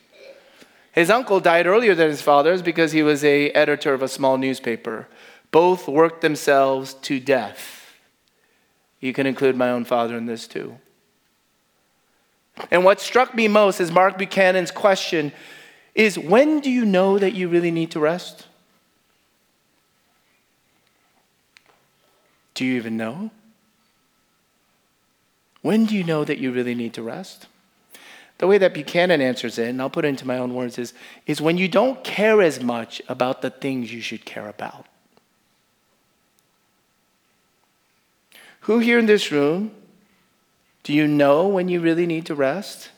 His 0.91 1.11
uncle 1.11 1.39
died 1.39 1.67
earlier 1.67 1.95
than 1.95 2.09
his 2.09 2.23
father's 2.23 2.63
because 2.63 2.93
he 2.93 3.03
was 3.03 3.23
a 3.23 3.51
editor 3.51 3.93
of 3.93 4.01
a 4.01 4.09
small 4.09 4.39
newspaper. 4.39 5.07
Both 5.51 5.87
worked 5.87 6.23
themselves 6.23 6.95
to 7.03 7.21
death. 7.21 7.95
You 9.01 9.13
can 9.13 9.27
include 9.27 9.55
my 9.55 9.69
own 9.69 9.85
father 9.85 10.17
in 10.17 10.25
this 10.25 10.49
too. 10.49 10.79
And 12.71 12.87
what 12.87 13.03
struck 13.03 13.35
me 13.35 13.49
most 13.49 13.83
is 13.83 13.93
Mark 13.93 14.17
Buchanan's 14.17 14.71
question 14.71 15.31
is 15.95 16.19
when 16.19 16.61
do 16.61 16.71
you 16.71 16.87
know 16.87 17.19
that 17.19 17.35
you 17.35 17.51
really 17.51 17.71
need 17.71 17.91
to 17.91 18.01
rest? 18.01 18.47
Do 22.55 22.65
you 22.65 22.77
even 22.77 22.97
know? 22.97 23.31
When 25.67 25.85
do 25.85 25.97
you 25.97 26.05
know 26.05 26.23
that 26.23 26.39
you 26.39 26.53
really 26.53 26.77
need 26.77 26.95
to 26.95 27.03
rest? 27.03 27.49
The 28.39 28.47
way 28.47 28.57
that 28.57 28.73
Buchanan 28.73 29.21
answers 29.21 29.59
it, 29.59 29.67
and 29.67 29.83
I'll 29.83 29.91
put 29.91 30.05
it 30.05 30.09
into 30.15 30.25
my 30.25 30.39
own 30.39 30.55
words, 30.55 30.79
is, 30.79 30.95
is 31.27 31.41
when 31.41 31.59
you 31.59 31.67
don't 31.67 32.05
care 32.05 32.41
as 32.41 32.63
much 32.63 33.03
about 33.09 33.43
the 33.43 33.51
things 33.51 33.93
you 33.93 34.01
should 34.01 34.25
care 34.25 34.49
about. 34.49 34.87
Who 38.61 38.79
here 38.79 38.97
in 38.97 39.07
this 39.07 39.33
room 39.33 39.73
do 40.85 40.93
you 40.93 41.09
know 41.09 41.49
when 41.49 41.69
you 41.69 41.81
really 41.81 42.07
need 42.07 42.27
to 42.27 42.37
rest? 42.37 42.91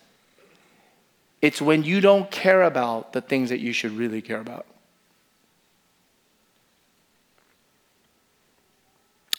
It's 1.40 1.62
when 1.62 1.84
you 1.84 2.02
don't 2.02 2.30
care 2.30 2.64
about 2.64 3.14
the 3.14 3.22
things 3.22 3.48
that 3.48 3.60
you 3.60 3.72
should 3.72 3.92
really 3.92 4.20
care 4.20 4.40
about. 4.40 4.66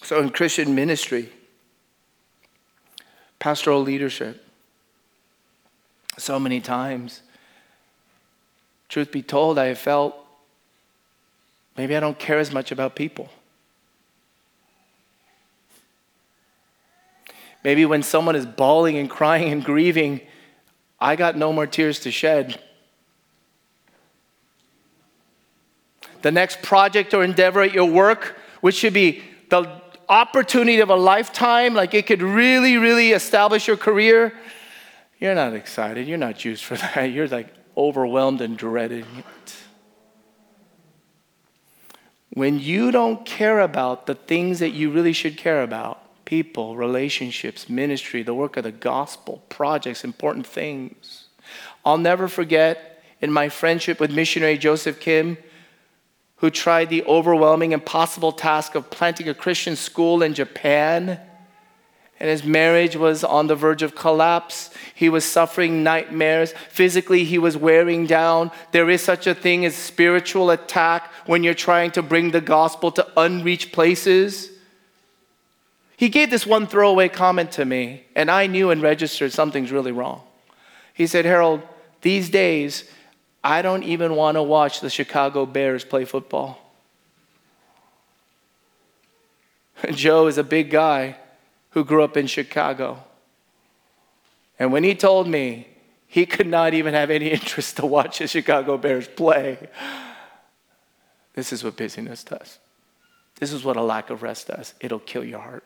So, 0.02 0.20
in 0.20 0.32
Christian 0.32 0.74
ministry, 0.74 1.30
pastoral 3.40 3.82
leadership, 3.82 4.46
so 6.18 6.40
many 6.40 6.60
times, 6.60 7.22
truth 8.90 9.12
be 9.12 9.22
told, 9.22 9.58
I 9.58 9.68
have 9.68 9.80
felt 9.80 10.16
maybe 11.78 11.96
I 11.96 12.00
don't 12.00 12.20
care 12.20 12.40
as 12.40 12.52
much 12.52 12.72
about 12.72 12.96
people. 12.96 13.30
Maybe 17.64 17.86
when 17.86 18.04
someone 18.04 18.36
is 18.36 18.46
bawling 18.46 18.98
and 18.98 19.10
crying 19.10 19.52
and 19.52 19.64
grieving, 19.64 20.22
I 21.00 21.16
got 21.16 21.38
no 21.38 21.52
more 21.52 21.68
tears 21.68 22.00
to 22.02 22.12
shed. 22.12 22.62
The 26.22 26.32
next 26.32 26.62
project 26.62 27.14
or 27.14 27.24
endeavor 27.24 27.62
at 27.62 27.74
your 27.74 27.90
work, 27.90 28.38
which 28.62 28.76
should 28.76 28.94
be 28.94 29.24
the 29.50 29.82
opportunity 30.10 30.80
of 30.80 30.90
a 30.90 30.96
lifetime, 30.96 31.74
like 31.74 31.94
it 31.94 32.08
could 32.08 32.22
really, 32.22 32.78
really 32.78 33.12
establish 33.12 33.68
your 33.68 33.78
career, 33.78 34.34
you're 35.20 35.36
not 35.36 35.54
excited. 35.54 36.08
You're 36.08 36.18
not 36.18 36.38
juiced 36.38 36.64
for 36.64 36.76
that. 36.96 37.12
You're 37.12 37.28
like 37.28 37.54
overwhelmed 37.78 38.42
and 38.42 38.58
dreading 38.58 39.06
it. 39.18 39.56
When 42.32 42.60
you 42.60 42.92
don't 42.92 43.26
care 43.26 43.60
about 43.60 44.06
the 44.06 44.16
things 44.16 44.60
that 44.60 44.70
you 44.70 44.92
really 44.92 45.14
should 45.14 45.36
care 45.36 45.62
about, 45.64 46.02
people, 46.26 46.78
relationships, 46.78 47.68
ministry, 47.68 48.22
the 48.22 48.36
work 48.36 48.56
of 48.56 48.64
the 48.64 48.72
gospel, 48.72 49.42
projects, 49.50 50.04
important 50.04 50.46
things. 50.46 51.26
I'll 51.84 51.98
never 51.98 52.28
forget 52.28 53.04
in 53.20 53.32
my 53.32 53.50
friendship 53.50 54.00
with 54.00 54.12
missionary 54.12 54.58
Joseph 54.58 55.00
Kim, 55.00 55.40
who 56.40 56.50
tried 56.50 56.90
the 56.90 57.04
overwhelming, 57.04 57.74
impossible 57.74 58.32
task 58.32 58.76
of 58.76 58.90
planting 58.90 59.28
a 59.28 59.34
Christian 59.34 59.76
school 59.76 60.22
in 60.24 60.34
Japan. 60.34 61.20
And 62.20 62.30
his 62.30 62.44
marriage 62.44 62.96
was 62.96 63.24
on 63.24 63.48
the 63.48 63.56
verge 63.56 63.82
of 63.82 63.96
collapse. 63.96 64.72
He 64.94 65.08
was 65.08 65.24
suffering 65.24 65.84
nightmares. 65.84 66.54
Physically, 66.70 67.24
he 67.24 67.38
was 67.38 67.56
wearing 67.56 68.06
down. 68.06 68.52
There 68.72 68.90
is 68.90 69.02
such 69.02 69.28
a 69.28 69.34
thing 69.34 69.66
as 69.66 69.76
spiritual 69.76 70.50
attack 70.50 71.12
when 71.26 71.44
you're 71.44 71.54
trying 71.54 71.92
to 71.92 72.02
bring 72.02 72.32
the 72.32 72.42
gospel 72.42 72.92
to 72.92 73.08
unreached 73.18 73.72
places. 73.72 74.50
He 75.96 76.08
gave 76.08 76.30
this 76.30 76.46
one 76.46 76.68
throwaway 76.68 77.10
comment 77.10 77.52
to 77.54 77.66
me, 77.66 78.04
and 78.16 78.32
I 78.32 78.48
knew 78.48 78.70
and 78.70 78.82
registered 78.82 79.34
something's 79.34 79.72
really 79.72 79.92
wrong. 79.92 80.22
He 80.94 81.08
said, 81.08 81.26
Harold, 81.26 81.62
these 82.02 82.30
days, 82.30 82.90
I 83.44 83.62
don't 83.62 83.84
even 83.84 84.16
want 84.16 84.36
to 84.36 84.44
watch 84.44 84.82
the 84.82 84.90
Chicago 84.90 85.46
Bears 85.46 85.86
play 85.86 86.06
football. 86.06 86.60
Joe 89.92 90.28
is 90.28 90.38
a 90.38 90.44
big 90.44 90.70
guy 90.70 91.18
who 91.72 91.84
grew 91.86 92.04
up 92.04 92.18
in 92.18 92.28
Chicago. 92.28 93.04
And 94.58 94.74
when 94.74 94.84
he 94.84 94.94
told 94.94 95.28
me 95.28 95.68
he 96.08 96.26
could 96.26 96.48
not 96.48 96.74
even 96.74 96.94
have 96.94 97.10
any 97.10 97.28
interest 97.32 97.78
to 97.78 97.86
watch 97.86 98.20
the 98.20 98.28
Chicago 98.28 98.78
Bears 98.78 99.08
play, 99.08 99.70
this 101.34 101.54
is 101.54 101.64
what 101.64 101.78
busyness 101.78 102.24
does. 102.24 102.60
This 103.40 103.54
is 103.54 103.64
what 103.64 103.78
a 103.78 103.82
lack 103.82 104.10
of 104.10 104.22
rest 104.22 104.48
does. 104.48 104.74
It'll 104.82 105.00
kill 105.00 105.24
your 105.24 105.40
heart. 105.40 105.64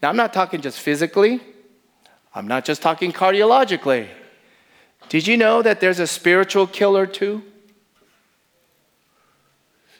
Now, 0.00 0.10
I'm 0.10 0.16
not 0.16 0.32
talking 0.32 0.60
just 0.60 0.78
physically, 0.78 1.40
I'm 2.34 2.46
not 2.46 2.64
just 2.64 2.82
talking 2.82 3.12
cardiologically. 3.12 4.08
Did 5.08 5.26
you 5.26 5.36
know 5.36 5.62
that 5.62 5.80
there's 5.80 6.00
a 6.00 6.06
spiritual 6.06 6.66
killer 6.66 7.06
too? 7.06 7.42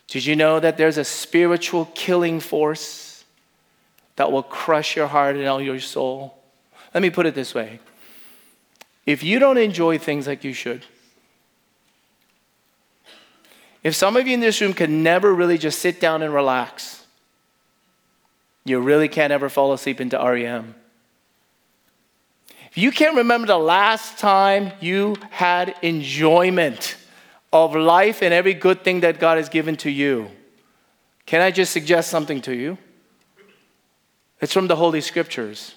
Did 0.08 0.26
you 0.26 0.36
know 0.36 0.60
that 0.60 0.76
there's 0.76 0.98
a 0.98 1.04
spiritual 1.04 1.90
killing 1.94 2.40
force 2.40 3.24
that 4.16 4.30
will 4.30 4.42
crush 4.42 4.96
your 4.96 5.06
heart 5.06 5.36
and 5.36 5.46
all 5.46 5.60
your 5.60 5.80
soul? 5.80 6.38
Let 6.92 7.02
me 7.02 7.10
put 7.10 7.26
it 7.26 7.34
this 7.34 7.54
way 7.54 7.80
if 9.06 9.22
you 9.22 9.38
don't 9.38 9.58
enjoy 9.58 9.98
things 9.98 10.26
like 10.26 10.44
you 10.44 10.52
should, 10.52 10.84
if 13.82 13.94
some 13.94 14.16
of 14.16 14.26
you 14.26 14.34
in 14.34 14.40
this 14.40 14.60
room 14.60 14.72
can 14.72 15.02
never 15.02 15.34
really 15.34 15.58
just 15.58 15.78
sit 15.78 16.00
down 16.00 16.22
and 16.22 16.32
relax, 16.32 17.04
you 18.64 18.80
really 18.80 19.08
can't 19.08 19.32
ever 19.32 19.50
fall 19.50 19.74
asleep 19.74 20.00
into 20.00 20.16
REM. 20.16 20.74
If 22.74 22.82
you 22.82 22.90
can't 22.90 23.14
remember 23.14 23.46
the 23.46 23.56
last 23.56 24.18
time 24.18 24.72
you 24.80 25.14
had 25.30 25.76
enjoyment 25.80 26.96
of 27.52 27.76
life 27.76 28.20
and 28.20 28.34
every 28.34 28.52
good 28.52 28.82
thing 28.82 28.98
that 29.02 29.20
God 29.20 29.36
has 29.36 29.48
given 29.48 29.76
to 29.76 29.90
you, 29.90 30.28
can 31.24 31.40
I 31.40 31.52
just 31.52 31.70
suggest 31.70 32.10
something 32.10 32.40
to 32.40 32.52
you? 32.52 32.76
It's 34.40 34.52
from 34.52 34.66
the 34.66 34.74
Holy 34.74 35.00
Scriptures. 35.00 35.76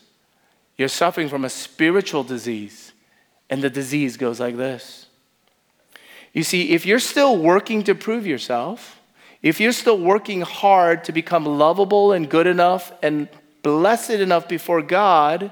You're 0.76 0.88
suffering 0.88 1.30
from 1.30 1.46
a 1.46 1.52
spiritual 1.52 2.24
disease, 2.24 2.94
and 3.48 3.62
the 3.62 3.70
disease 3.70 4.18
goes 4.18 4.40
like 4.40 4.58
this. 4.58 5.06
You 6.34 6.42
see, 6.42 6.72
if 6.72 6.84
you're 6.84 6.98
still 6.98 7.38
working 7.38 7.84
to 7.84 7.94
prove 7.94 8.26
yourself, 8.26 9.00
if 9.44 9.60
you're 9.60 9.72
still 9.72 10.00
working 10.00 10.42
hard 10.42 11.04
to 11.04 11.12
become 11.12 11.46
lovable 11.46 12.12
and 12.12 12.28
good 12.28 12.48
enough 12.48 12.92
and 13.04 13.30
blessed 13.62 14.10
enough 14.10 14.48
before 14.48 14.82
God, 14.82 15.52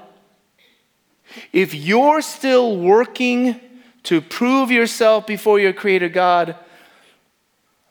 if 1.52 1.74
you're 1.74 2.22
still 2.22 2.76
working 2.76 3.60
to 4.04 4.20
prove 4.20 4.70
yourself 4.70 5.26
before 5.26 5.58
your 5.58 5.72
Creator 5.72 6.08
God, 6.08 6.56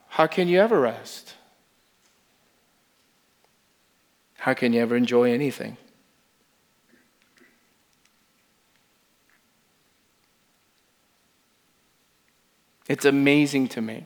how 0.08 0.28
can 0.28 0.48
you 0.48 0.60
ever 0.62 0.80
rest? 0.80 1.34
How 4.38 4.54
can 4.54 4.74
you 4.74 4.82
ever 4.82 4.95
enjoy 4.95 5.32
anything? 5.32 5.76
It's 12.88 13.06
amazing 13.06 13.67
to 13.69 13.82
me. 13.82 14.06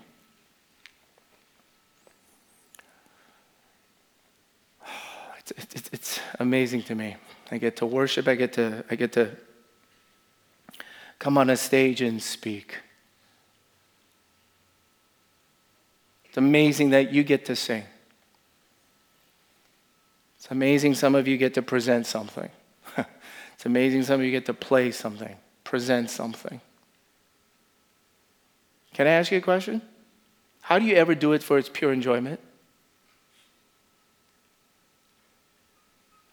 It's, 5.39 5.75
it's, 5.75 5.89
it's 5.91 6.19
amazing 6.39 6.83
to 6.83 6.95
me. 6.95 7.15
I 7.51 7.57
get 7.57 7.77
to 7.77 7.85
worship, 7.85 8.27
I 8.27 8.35
get 8.35 8.53
to, 8.53 8.83
I 8.89 8.95
get 8.95 9.11
to 9.13 9.35
come 11.17 11.37
on 11.37 11.49
a 11.49 11.57
stage 11.57 12.01
and 12.01 12.21
speak. 12.21 12.77
It's 16.25 16.37
amazing 16.37 16.91
that 16.91 17.11
you 17.11 17.23
get 17.23 17.45
to 17.45 17.55
sing. 17.55 17.83
It's 20.37 20.49
amazing 20.51 20.93
some 20.93 21.15
of 21.15 21.27
you 21.27 21.37
get 21.37 21.53
to 21.55 21.61
present 21.61 22.05
something. 22.05 22.49
it's 22.97 23.65
amazing 23.65 24.03
some 24.03 24.19
of 24.19 24.25
you 24.25 24.31
get 24.31 24.45
to 24.45 24.53
play 24.53 24.91
something, 24.91 25.35
present 25.63 26.09
something. 26.09 26.61
Can 28.93 29.07
I 29.07 29.11
ask 29.11 29.31
you 29.31 29.39
a 29.39 29.41
question? 29.41 29.81
How 30.61 30.77
do 30.77 30.85
you 30.85 30.95
ever 30.95 31.15
do 31.15 31.33
it 31.33 31.41
for 31.41 31.57
its 31.57 31.67
pure 31.67 31.91
enjoyment? 31.91 32.39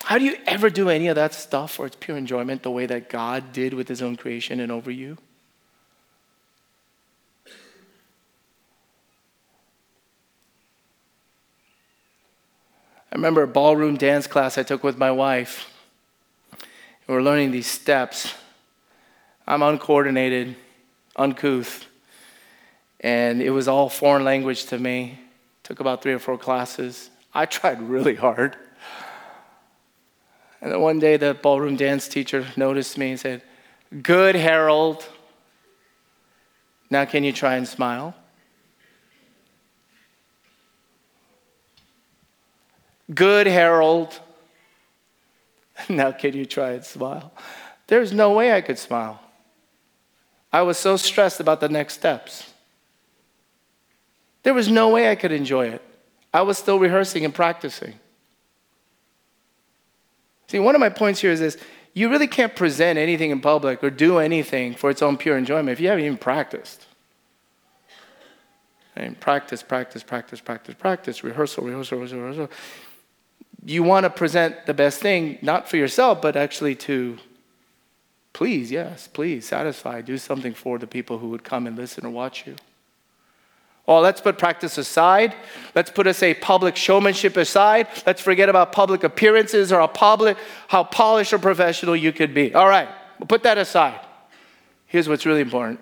How 0.07 0.19
do 0.19 0.25
you 0.25 0.37
ever 0.47 0.71
do 0.71 0.88
any 0.88 1.09
of 1.09 1.16
that 1.16 1.35
stuff 1.35 1.73
for 1.73 1.85
its 1.85 1.97
pure 1.99 2.16
enjoyment 2.16 2.62
the 2.62 2.71
way 2.71 2.87
that 2.87 3.09
God 3.09 3.53
did 3.53 3.75
with 3.75 3.88
his 3.88 4.01
own 4.01 4.14
creation 4.14 4.61
and 4.61 4.71
over 4.71 4.88
you? 4.88 5.19
I 13.11 13.16
remember 13.16 13.42
a 13.42 13.49
ballroom 13.49 13.97
dance 13.97 14.29
class 14.29 14.57
I 14.57 14.62
took 14.62 14.85
with 14.85 14.97
my 14.97 15.11
wife. 15.11 15.69
We 17.09 17.14
were 17.16 17.23
learning 17.23 17.51
these 17.51 17.66
steps. 17.66 18.33
I'm 19.45 19.61
uncoordinated, 19.61 20.55
uncouth, 21.16 21.85
and 23.01 23.42
it 23.42 23.51
was 23.51 23.66
all 23.66 23.88
foreign 23.88 24.23
language 24.23 24.66
to 24.66 24.79
me. 24.79 25.19
Took 25.64 25.81
about 25.81 26.01
three 26.01 26.12
or 26.12 26.21
four 26.21 26.38
classes. 26.38 27.11
I 27.35 27.47
tried 27.47 27.83
really 27.83 28.14
hard. 28.14 28.57
And 30.66 30.72
then 30.72 30.81
one 30.81 30.98
day 30.98 31.16
the 31.16 31.33
ballroom 31.33 31.76
dance 31.76 32.09
teacher 32.09 32.44
noticed 32.57 32.98
me 32.98 33.11
and 33.11 33.20
said, 33.20 33.42
Good, 34.02 34.35
Harold. 34.35 35.09
Now 36.90 37.05
can 37.05 37.22
you 37.22 37.33
try 37.33 37.55
and 37.55 37.68
smile? 37.68 38.16
Good, 43.14 43.46
Harold. 43.46 44.18
Now 45.88 46.11
can 46.11 46.35
you 46.35 46.44
try 46.44 46.72
and 46.72 46.85
smile? 46.85 47.33
There's 47.87 48.12
no 48.12 48.33
way 48.33 48.52
I 48.52 48.61
could 48.61 48.81
smile. 48.81 49.20
I 50.52 50.62
was 50.62 50.79
so 50.79 50.96
stressed 50.96 51.38
about 51.38 51.61
the 51.61 51.68
next 51.68 51.94
steps. 51.94 52.52
There 54.42 54.52
was 54.52 54.68
no 54.68 54.88
way 54.88 55.12
I 55.12 55.14
could 55.14 55.31
enjoy 55.31 55.68
it. 55.68 55.83
I 56.35 56.42
was 56.42 56.59
still 56.59 56.81
rehearsing 56.81 57.24
and 57.24 57.33
practicing. 57.33 58.00
See, 60.48 60.59
one 60.59 60.74
of 60.74 60.80
my 60.80 60.88
points 60.88 61.20
here 61.20 61.30
is 61.30 61.40
this 61.40 61.56
you 61.94 62.11
really 62.11 62.26
can't 62.26 62.54
present 62.54 62.98
anything 62.98 63.30
in 63.30 63.40
public 63.40 63.82
or 63.82 63.90
do 63.90 64.18
anything 64.18 64.74
for 64.74 64.90
its 64.90 65.00
own 65.00 65.16
pure 65.16 65.38
enjoyment 65.38 65.70
if 65.70 65.80
you 65.80 65.88
haven't 65.88 66.04
even 66.04 66.18
practiced. 66.18 66.85
And 68.94 69.18
practice, 69.18 69.62
practice, 69.62 70.02
practice, 70.02 70.40
practice, 70.40 70.74
practice, 70.74 71.24
rehearsal, 71.24 71.64
rehearsal, 71.64 71.98
rehearsal, 71.98 72.20
rehearsal. 72.20 72.50
You 73.64 73.82
want 73.82 74.04
to 74.04 74.11
present 74.11 74.66
the 74.66 74.74
best 74.74 75.00
thing, 75.00 75.38
not 75.42 75.68
for 75.68 75.76
yourself, 75.76 76.22
but 76.22 76.37
actually 76.37 76.74
to 76.76 77.18
please, 78.32 78.70
yes, 78.70 79.09
please, 79.09 79.46
satisfy, 79.46 80.02
do 80.02 80.18
something 80.18 80.52
for 80.52 80.78
the 80.78 80.87
people 80.87 81.18
who 81.18 81.30
would 81.30 81.44
come 81.44 81.66
and 81.66 81.76
listen 81.76 82.04
or 82.04 82.11
watch 82.11 82.46
you. 82.46 82.56
Oh, 83.88 84.01
let's 84.01 84.20
put 84.20 84.37
practice 84.37 84.79
aside. 84.79 85.35
Let's 85.75 85.90
put 85.90 86.07
us 86.07 86.22
a 86.22 86.35
public 86.35 86.75
showmanship 86.77 87.37
aside. 87.37 87.87
Let's 88.05 88.20
forget 88.20 88.49
about 88.49 88.72
public 88.72 89.05
appearances 89.05 89.72
or 89.72 89.79
how, 89.79 89.87
public, 89.87 90.37
how 90.68 90.85
polished 90.85 91.33
or 91.33 91.38
professional 91.38 91.94
you 91.94 92.12
could 92.12 92.35
be. 92.35 92.53
All 92.55 92.68
right, 92.68 92.88
we'll 93.18 93.29
put 93.29 93.44
that 93.44 93.59
aside. 93.59 94.01
Here's 94.87 95.09
what's 95.09 95.25
really 95.25 95.40
important. 95.40 95.81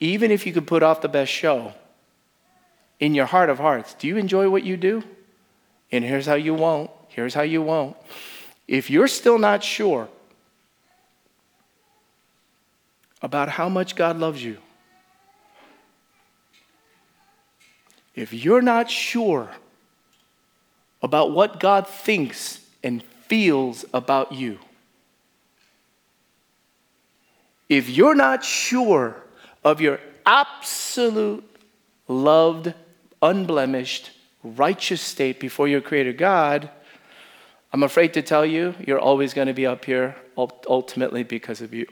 Even 0.00 0.30
if 0.30 0.46
you 0.46 0.52
could 0.52 0.66
put 0.66 0.82
off 0.82 1.00
the 1.00 1.08
best 1.08 1.30
show, 1.30 1.72
in 3.00 3.14
your 3.14 3.26
heart 3.26 3.50
of 3.50 3.58
hearts, 3.58 3.94
do 3.94 4.08
you 4.08 4.16
enjoy 4.16 4.50
what 4.50 4.64
you 4.64 4.76
do? 4.76 5.02
And 5.92 6.04
here's 6.04 6.26
how 6.26 6.34
you 6.34 6.54
won't. 6.54 6.90
Here's 7.08 7.34
how 7.34 7.42
you 7.42 7.62
won't. 7.62 7.96
If 8.66 8.90
you're 8.90 9.08
still 9.08 9.38
not 9.38 9.62
sure 9.62 10.08
about 13.22 13.48
how 13.48 13.68
much 13.68 13.96
God 13.96 14.18
loves 14.18 14.42
you, 14.42 14.58
If 18.18 18.32
you're 18.32 18.62
not 18.62 18.90
sure 18.90 19.48
about 21.00 21.30
what 21.30 21.60
God 21.60 21.86
thinks 21.86 22.60
and 22.82 23.00
feels 23.28 23.84
about 23.94 24.32
you, 24.32 24.58
if 27.68 27.88
you're 27.88 28.16
not 28.16 28.42
sure 28.42 29.22
of 29.62 29.80
your 29.80 30.00
absolute, 30.26 31.44
loved, 32.08 32.74
unblemished, 33.22 34.10
righteous 34.42 35.00
state 35.00 35.38
before 35.38 35.68
your 35.68 35.80
Creator 35.80 36.14
God, 36.14 36.70
I'm 37.72 37.84
afraid 37.84 38.14
to 38.14 38.22
tell 38.22 38.44
you, 38.44 38.74
you're 38.84 38.98
always 38.98 39.32
going 39.32 39.46
to 39.46 39.54
be 39.54 39.66
up 39.66 39.84
here 39.84 40.16
ultimately 40.36 41.22
because 41.22 41.60
of 41.60 41.72
you. 41.72 41.86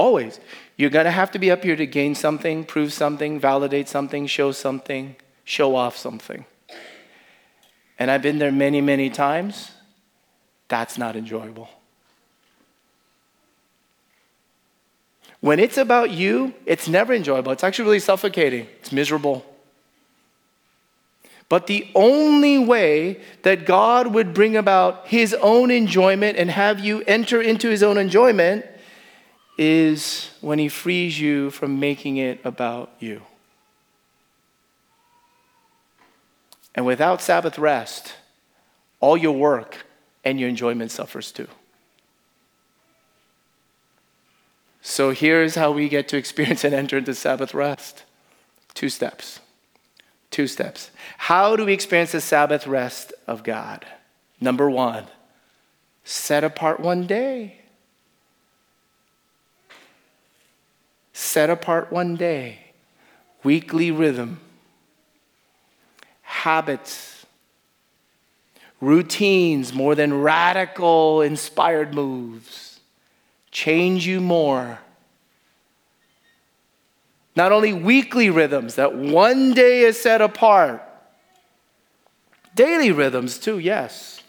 Always. 0.00 0.40
You're 0.78 0.88
going 0.88 1.04
to 1.04 1.10
have 1.10 1.30
to 1.32 1.38
be 1.38 1.50
up 1.50 1.62
here 1.62 1.76
to 1.76 1.84
gain 1.84 2.14
something, 2.14 2.64
prove 2.64 2.90
something, 2.90 3.38
validate 3.38 3.86
something, 3.86 4.26
show 4.26 4.50
something, 4.50 5.14
show 5.44 5.76
off 5.76 5.94
something. 5.94 6.46
And 7.98 8.10
I've 8.10 8.22
been 8.22 8.38
there 8.38 8.50
many, 8.50 8.80
many 8.80 9.10
times. 9.10 9.72
That's 10.68 10.96
not 10.96 11.16
enjoyable. 11.16 11.68
When 15.40 15.60
it's 15.60 15.76
about 15.76 16.10
you, 16.10 16.54
it's 16.64 16.88
never 16.88 17.12
enjoyable. 17.12 17.52
It's 17.52 17.62
actually 17.62 17.84
really 17.84 17.98
suffocating, 17.98 18.68
it's 18.78 18.92
miserable. 18.92 19.44
But 21.50 21.66
the 21.66 21.90
only 21.94 22.56
way 22.56 23.20
that 23.42 23.66
God 23.66 24.14
would 24.14 24.32
bring 24.32 24.56
about 24.56 25.08
his 25.08 25.34
own 25.34 25.70
enjoyment 25.70 26.38
and 26.38 26.50
have 26.50 26.80
you 26.80 27.02
enter 27.02 27.42
into 27.42 27.68
his 27.68 27.82
own 27.82 27.98
enjoyment 27.98 28.64
is 29.60 30.30
when 30.40 30.58
He 30.58 30.70
frees 30.70 31.20
you 31.20 31.50
from 31.50 31.78
making 31.78 32.16
it 32.16 32.40
about 32.44 32.90
you. 32.98 33.20
And 36.74 36.86
without 36.86 37.20
Sabbath 37.20 37.58
rest, 37.58 38.14
all 39.00 39.18
your 39.18 39.34
work 39.34 39.84
and 40.24 40.40
your 40.40 40.48
enjoyment 40.48 40.90
suffers 40.90 41.30
too. 41.30 41.48
So 44.80 45.10
here's 45.10 45.56
how 45.56 45.72
we 45.72 45.90
get 45.90 46.08
to 46.08 46.16
experience 46.16 46.64
and 46.64 46.74
enter 46.74 46.96
into 46.96 47.14
Sabbath 47.14 47.52
rest 47.52 48.04
two 48.72 48.88
steps. 48.88 49.40
Two 50.30 50.46
steps. 50.46 50.90
How 51.18 51.54
do 51.54 51.66
we 51.66 51.74
experience 51.74 52.12
the 52.12 52.20
Sabbath 52.20 52.66
rest 52.66 53.12
of 53.26 53.42
God? 53.42 53.84
Number 54.40 54.70
one, 54.70 55.06
set 56.02 56.44
apart 56.44 56.80
one 56.80 57.06
day. 57.06 57.59
Set 61.12 61.50
apart 61.50 61.92
one 61.92 62.16
day, 62.16 62.72
weekly 63.42 63.90
rhythm. 63.90 64.40
habits, 66.22 67.26
routines 68.80 69.74
more 69.74 69.94
than 69.94 70.22
radical 70.22 71.20
inspired 71.20 71.92
moves 71.92 72.70
change 73.50 74.06
you 74.06 74.20
more. 74.20 74.78
Not 77.36 77.52
only 77.52 77.72
weekly 77.72 78.30
rhythms 78.30 78.74
that 78.76 78.94
one 78.94 79.52
day 79.52 79.80
is 79.80 80.00
set 80.00 80.20
apart, 80.20 80.82
daily 82.54 82.92
rhythms 82.92 83.38
too, 83.38 83.58
yes. 83.58 84.19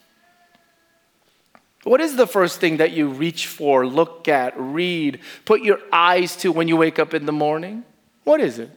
What 1.83 1.99
is 1.99 2.15
the 2.15 2.27
first 2.27 2.59
thing 2.59 2.77
that 2.77 2.91
you 2.91 3.07
reach 3.07 3.47
for, 3.47 3.87
look 3.87 4.27
at, 4.27 4.53
read, 4.55 5.19
put 5.45 5.61
your 5.61 5.79
eyes 5.91 6.35
to 6.37 6.51
when 6.51 6.67
you 6.67 6.77
wake 6.77 6.99
up 6.99 7.13
in 7.13 7.25
the 7.25 7.31
morning? 7.31 7.83
What 8.23 8.39
is 8.39 8.59
it? 8.59 8.69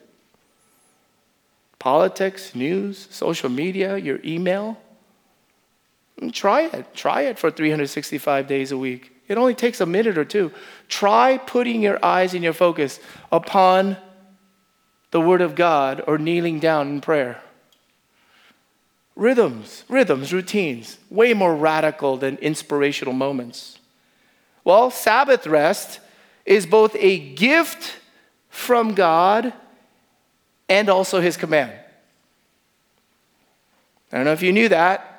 Politics, 1.78 2.54
news, 2.54 3.06
social 3.10 3.50
media, 3.50 3.98
your 3.98 4.20
email? 4.24 4.78
Mm, 6.18 6.32
try 6.32 6.62
it. 6.62 6.94
Try 6.94 7.22
it 7.22 7.38
for 7.38 7.50
365 7.50 8.46
days 8.46 8.72
a 8.72 8.78
week. 8.78 9.12
It 9.28 9.36
only 9.36 9.54
takes 9.54 9.82
a 9.82 9.86
minute 9.86 10.16
or 10.16 10.24
two. 10.24 10.50
Try 10.88 11.38
putting 11.38 11.82
your 11.82 12.02
eyes 12.02 12.32
and 12.32 12.42
your 12.42 12.52
focus 12.54 13.00
upon 13.30 13.98
the 15.10 15.20
Word 15.20 15.42
of 15.42 15.54
God 15.54 16.02
or 16.06 16.16
kneeling 16.16 16.58
down 16.58 16.88
in 16.88 17.00
prayer. 17.00 17.42
Rhythms, 19.16 19.84
rhythms, 19.88 20.32
routines, 20.32 20.98
way 21.08 21.34
more 21.34 21.54
radical 21.54 22.16
than 22.16 22.36
inspirational 22.38 23.14
moments. 23.14 23.78
Well, 24.64 24.90
Sabbath 24.90 25.46
rest 25.46 26.00
is 26.44 26.66
both 26.66 26.96
a 26.96 27.18
gift 27.18 27.96
from 28.48 28.94
God 28.94 29.52
and 30.68 30.88
also 30.88 31.20
His 31.20 31.36
command. 31.36 31.72
I 34.12 34.16
don't 34.16 34.24
know 34.24 34.32
if 34.32 34.42
you 34.42 34.52
knew 34.52 34.68
that. 34.68 35.10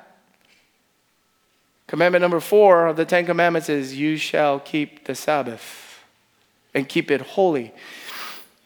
Commandment 1.86 2.22
number 2.22 2.40
four 2.40 2.86
of 2.86 2.96
the 2.96 3.04
Ten 3.04 3.26
Commandments 3.26 3.68
is 3.68 3.94
you 3.94 4.16
shall 4.16 4.58
keep 4.58 5.04
the 5.04 5.14
Sabbath 5.14 6.02
and 6.74 6.88
keep 6.88 7.10
it 7.10 7.20
holy. 7.20 7.72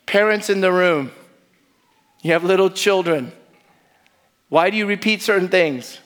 Parents 0.07 0.49
in 0.49 0.61
the 0.61 0.73
room, 0.73 1.13
you 2.23 2.33
have 2.33 2.45
little 2.45 2.71
children. 2.71 3.33
Why 4.51 4.69
do 4.69 4.77
you 4.77 4.85
repeat 4.85 5.23
certain 5.23 5.49
things? 5.49 5.99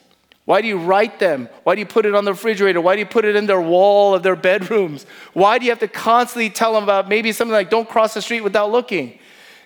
Why 0.45 0.61
do 0.61 0.67
you 0.67 0.77
write 0.77 1.19
them? 1.19 1.49
Why 1.63 1.73
do 1.73 1.79
you 1.79 1.87
put 1.87 2.05
it 2.05 2.13
on 2.13 2.23
the 2.23 2.31
refrigerator? 2.31 2.79
Why 2.79 2.95
do 2.95 2.99
you 2.99 3.05
put 3.07 3.25
it 3.25 3.35
in 3.35 3.47
their 3.47 3.59
wall 3.59 4.13
of 4.13 4.23
their 4.23 4.35
bedrooms? 4.49 5.05
Why 5.33 5.57
do 5.57 5.65
you 5.65 5.71
have 5.71 5.79
to 5.79 5.87
constantly 5.87 6.51
tell 6.51 6.73
them 6.73 6.83
about 6.83 7.09
maybe 7.09 7.31
something 7.31 7.51
like 7.51 7.69
don't 7.69 7.89
cross 7.89 8.13
the 8.13 8.21
street 8.21 8.41
without 8.41 8.71
looking? 8.71 9.19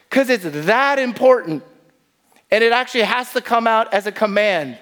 Because 0.09 0.29
it's 0.29 0.45
that 0.65 0.97
important. 0.97 1.63
And 2.49 2.63
it 2.63 2.71
actually 2.71 3.03
has 3.03 3.31
to 3.33 3.41
come 3.41 3.67
out 3.67 3.93
as 3.93 4.07
a 4.07 4.11
command. 4.11 4.79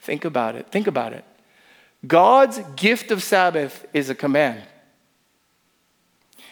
Think 0.00 0.24
about 0.24 0.56
it. 0.56 0.66
Think 0.70 0.88
about 0.88 1.12
it. 1.12 1.24
God's 2.06 2.58
gift 2.76 3.10
of 3.10 3.22
Sabbath 3.22 3.86
is 3.94 4.10
a 4.10 4.14
command. 4.14 4.62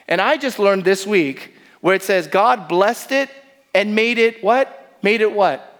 And 0.06 0.20
I 0.20 0.36
just 0.36 0.58
learned 0.58 0.84
this 0.84 1.06
week 1.06 1.54
where 1.80 1.94
it 1.94 2.02
says 2.02 2.28
God 2.28 2.68
blessed 2.68 3.12
it 3.12 3.30
and 3.74 3.94
made 3.94 4.18
it 4.18 4.42
what? 4.42 4.96
Made 5.02 5.20
it 5.20 5.32
what? 5.32 5.77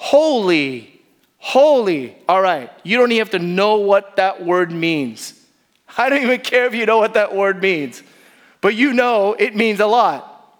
Holy. 0.00 0.98
Holy. 1.36 2.16
All 2.26 2.40
right. 2.40 2.70
You 2.84 2.96
don't 2.96 3.12
even 3.12 3.20
have 3.20 3.30
to 3.32 3.38
know 3.38 3.76
what 3.76 4.16
that 4.16 4.42
word 4.42 4.72
means. 4.72 5.38
I 5.98 6.08
don't 6.08 6.22
even 6.22 6.40
care 6.40 6.64
if 6.64 6.74
you 6.74 6.86
know 6.86 6.96
what 6.96 7.12
that 7.14 7.36
word 7.36 7.60
means, 7.60 8.02
but 8.62 8.74
you 8.74 8.94
know 8.94 9.34
it 9.34 9.54
means 9.54 9.78
a 9.78 9.86
lot. 9.86 10.58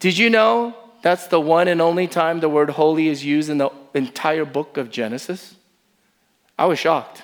Did 0.00 0.18
you 0.18 0.30
know 0.30 0.74
that's 1.00 1.28
the 1.28 1.40
one 1.40 1.68
and 1.68 1.80
only 1.80 2.08
time 2.08 2.40
the 2.40 2.48
word 2.48 2.70
holy 2.70 3.06
is 3.06 3.24
used 3.24 3.50
in 3.50 3.58
the 3.58 3.70
entire 3.94 4.44
book 4.44 4.76
of 4.76 4.90
Genesis? 4.90 5.54
I 6.58 6.66
was 6.66 6.80
shocked. 6.80 7.22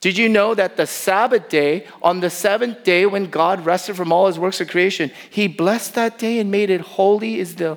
Did 0.00 0.16
you 0.16 0.30
know 0.30 0.54
that 0.54 0.78
the 0.78 0.86
Sabbath 0.86 1.50
day, 1.50 1.86
on 2.00 2.20
the 2.20 2.30
seventh 2.30 2.82
day 2.82 3.04
when 3.04 3.26
God 3.26 3.66
rested 3.66 3.94
from 3.94 4.10
all 4.10 4.26
his 4.26 4.38
works 4.38 4.58
of 4.62 4.68
creation, 4.68 5.10
he 5.28 5.48
blessed 5.48 5.96
that 5.96 6.18
day 6.18 6.38
and 6.38 6.50
made 6.50 6.70
it 6.70 6.80
holy, 6.80 7.38
is 7.38 7.56
the 7.56 7.76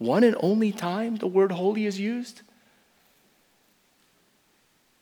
one 0.00 0.24
and 0.24 0.34
only 0.40 0.72
time 0.72 1.16
the 1.16 1.26
word 1.26 1.52
holy 1.52 1.84
is 1.84 2.00
used? 2.00 2.40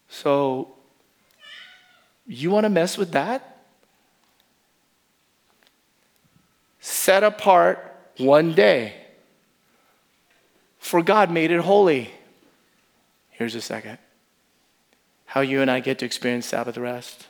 So, 0.08 0.74
you 2.26 2.50
want 2.50 2.64
to 2.64 2.68
mess 2.68 2.98
with 2.98 3.12
that? 3.12 3.64
Set 6.80 7.22
apart 7.22 7.94
one 8.16 8.54
day. 8.54 8.94
For 10.80 11.00
God 11.00 11.30
made 11.30 11.52
it 11.52 11.60
holy. 11.60 12.10
Here's 13.30 13.54
a 13.54 13.60
second 13.60 13.98
how 15.26 15.42
you 15.42 15.60
and 15.60 15.70
I 15.70 15.80
get 15.80 15.98
to 15.98 16.06
experience 16.06 16.46
Sabbath 16.46 16.78
rest. 16.78 17.26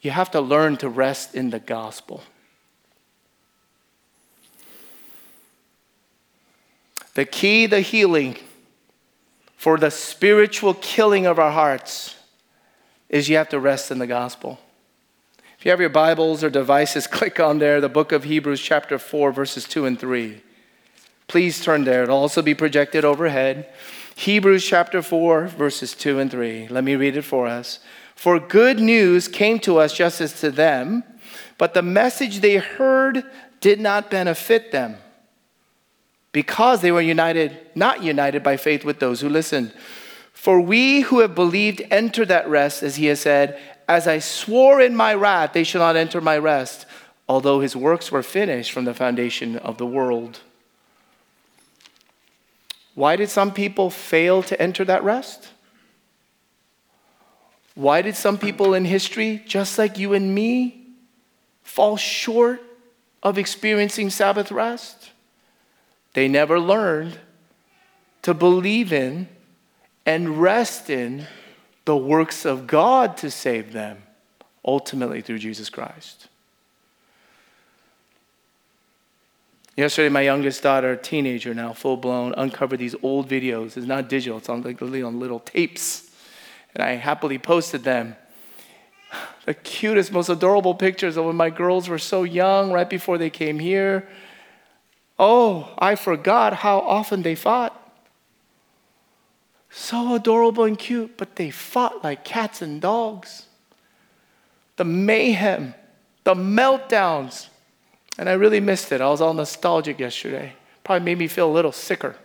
You 0.00 0.10
have 0.10 0.30
to 0.32 0.40
learn 0.40 0.76
to 0.78 0.88
rest 0.88 1.34
in 1.36 1.50
the 1.50 1.60
gospel. 1.60 2.22
The 7.16 7.24
key, 7.24 7.64
the 7.64 7.80
healing 7.80 8.36
for 9.56 9.78
the 9.78 9.90
spiritual 9.90 10.74
killing 10.74 11.24
of 11.24 11.38
our 11.38 11.50
hearts 11.50 12.14
is 13.08 13.30
you 13.30 13.38
have 13.38 13.48
to 13.48 13.58
rest 13.58 13.90
in 13.90 13.98
the 13.98 14.06
gospel. 14.06 14.58
If 15.58 15.64
you 15.64 15.70
have 15.70 15.80
your 15.80 15.88
Bibles 15.88 16.44
or 16.44 16.50
devices, 16.50 17.06
click 17.06 17.40
on 17.40 17.58
there, 17.58 17.80
the 17.80 17.88
book 17.88 18.12
of 18.12 18.24
Hebrews, 18.24 18.60
chapter 18.60 18.98
4, 18.98 19.32
verses 19.32 19.64
2 19.64 19.86
and 19.86 19.98
3. 19.98 20.42
Please 21.26 21.64
turn 21.64 21.84
there. 21.84 22.02
It'll 22.02 22.18
also 22.18 22.42
be 22.42 22.54
projected 22.54 23.02
overhead. 23.02 23.72
Hebrews 24.14 24.66
chapter 24.66 25.00
4, 25.00 25.46
verses 25.46 25.94
2 25.94 26.18
and 26.18 26.30
3. 26.30 26.68
Let 26.68 26.84
me 26.84 26.96
read 26.96 27.16
it 27.16 27.22
for 27.22 27.46
us. 27.46 27.78
For 28.14 28.38
good 28.38 28.78
news 28.78 29.26
came 29.26 29.58
to 29.60 29.78
us 29.78 29.94
just 29.94 30.20
as 30.20 30.38
to 30.40 30.50
them, 30.50 31.02
but 31.56 31.72
the 31.72 31.80
message 31.80 32.40
they 32.40 32.56
heard 32.56 33.24
did 33.62 33.80
not 33.80 34.10
benefit 34.10 34.70
them 34.70 34.98
because 36.36 36.82
they 36.82 36.92
were 36.92 37.00
united, 37.00 37.56
not 37.74 38.02
united 38.02 38.42
by 38.42 38.58
faith 38.58 38.84
with 38.84 38.98
those 39.00 39.22
who 39.22 39.28
listened. 39.30 39.72
For 40.34 40.60
we 40.60 41.00
who 41.00 41.20
have 41.20 41.34
believed 41.34 41.80
enter 41.90 42.26
that 42.26 42.46
rest, 42.46 42.82
as 42.82 42.96
he 42.96 43.06
has 43.06 43.20
said, 43.20 43.58
As 43.88 44.06
I 44.06 44.18
swore 44.18 44.78
in 44.78 44.94
my 44.94 45.14
wrath, 45.14 45.54
they 45.54 45.64
shall 45.64 45.80
not 45.80 45.96
enter 45.96 46.20
my 46.20 46.36
rest, 46.36 46.84
although 47.26 47.60
his 47.60 47.74
works 47.74 48.12
were 48.12 48.22
finished 48.22 48.70
from 48.70 48.84
the 48.84 48.92
foundation 48.92 49.56
of 49.56 49.78
the 49.78 49.86
world. 49.86 50.40
Why 52.94 53.16
did 53.16 53.30
some 53.30 53.50
people 53.50 53.88
fail 53.88 54.42
to 54.42 54.60
enter 54.60 54.84
that 54.84 55.02
rest? 55.02 55.48
Why 57.74 58.02
did 58.02 58.14
some 58.14 58.36
people 58.36 58.74
in 58.74 58.84
history, 58.84 59.42
just 59.46 59.78
like 59.78 59.98
you 59.98 60.12
and 60.12 60.34
me, 60.34 60.84
fall 61.62 61.96
short 61.96 62.60
of 63.22 63.38
experiencing 63.38 64.10
Sabbath 64.10 64.52
rest? 64.52 65.12
They 66.16 66.28
never 66.28 66.58
learned 66.58 67.18
to 68.22 68.32
believe 68.32 68.90
in 68.90 69.28
and 70.06 70.40
rest 70.40 70.88
in 70.88 71.26
the 71.84 71.94
works 71.94 72.46
of 72.46 72.66
God 72.66 73.18
to 73.18 73.30
save 73.30 73.74
them, 73.74 73.98
ultimately 74.64 75.20
through 75.20 75.40
Jesus 75.40 75.68
Christ. 75.68 76.28
Yesterday, 79.76 80.08
my 80.08 80.22
youngest 80.22 80.62
daughter, 80.62 80.92
a 80.92 80.96
teenager 80.96 81.52
now, 81.52 81.74
full 81.74 81.98
blown, 81.98 82.32
uncovered 82.38 82.78
these 82.78 82.94
old 83.02 83.28
videos. 83.28 83.76
It's 83.76 83.86
not 83.86 84.08
digital, 84.08 84.38
it's 84.38 84.48
on 84.48 84.62
like 84.62 84.80
on 84.80 85.20
little 85.20 85.40
tapes. 85.40 86.10
And 86.74 86.82
I 86.82 86.92
happily 86.92 87.36
posted 87.36 87.84
them. 87.84 88.16
The 89.44 89.52
cutest, 89.52 90.12
most 90.12 90.30
adorable 90.30 90.74
pictures 90.74 91.18
of 91.18 91.26
when 91.26 91.36
my 91.36 91.50
girls 91.50 91.90
were 91.90 91.98
so 91.98 92.22
young, 92.22 92.72
right 92.72 92.88
before 92.88 93.18
they 93.18 93.28
came 93.28 93.58
here. 93.58 94.08
Oh, 95.18 95.74
I 95.78 95.94
forgot 95.94 96.54
how 96.54 96.78
often 96.80 97.22
they 97.22 97.34
fought. 97.34 97.82
So 99.70 100.14
adorable 100.14 100.64
and 100.64 100.78
cute, 100.78 101.16
but 101.16 101.36
they 101.36 101.50
fought 101.50 102.02
like 102.04 102.24
cats 102.24 102.62
and 102.62 102.80
dogs. 102.80 103.46
The 104.76 104.84
mayhem, 104.84 105.74
the 106.24 106.34
meltdowns, 106.34 107.48
and 108.18 108.28
I 108.28 108.32
really 108.32 108.60
missed 108.60 108.92
it. 108.92 109.00
I 109.00 109.08
was 109.08 109.20
all 109.20 109.34
nostalgic 109.34 109.98
yesterday. 109.98 110.54
Probably 110.84 111.04
made 111.04 111.18
me 111.18 111.28
feel 111.28 111.50
a 111.50 111.52
little 111.52 111.72
sicker. 111.72 112.16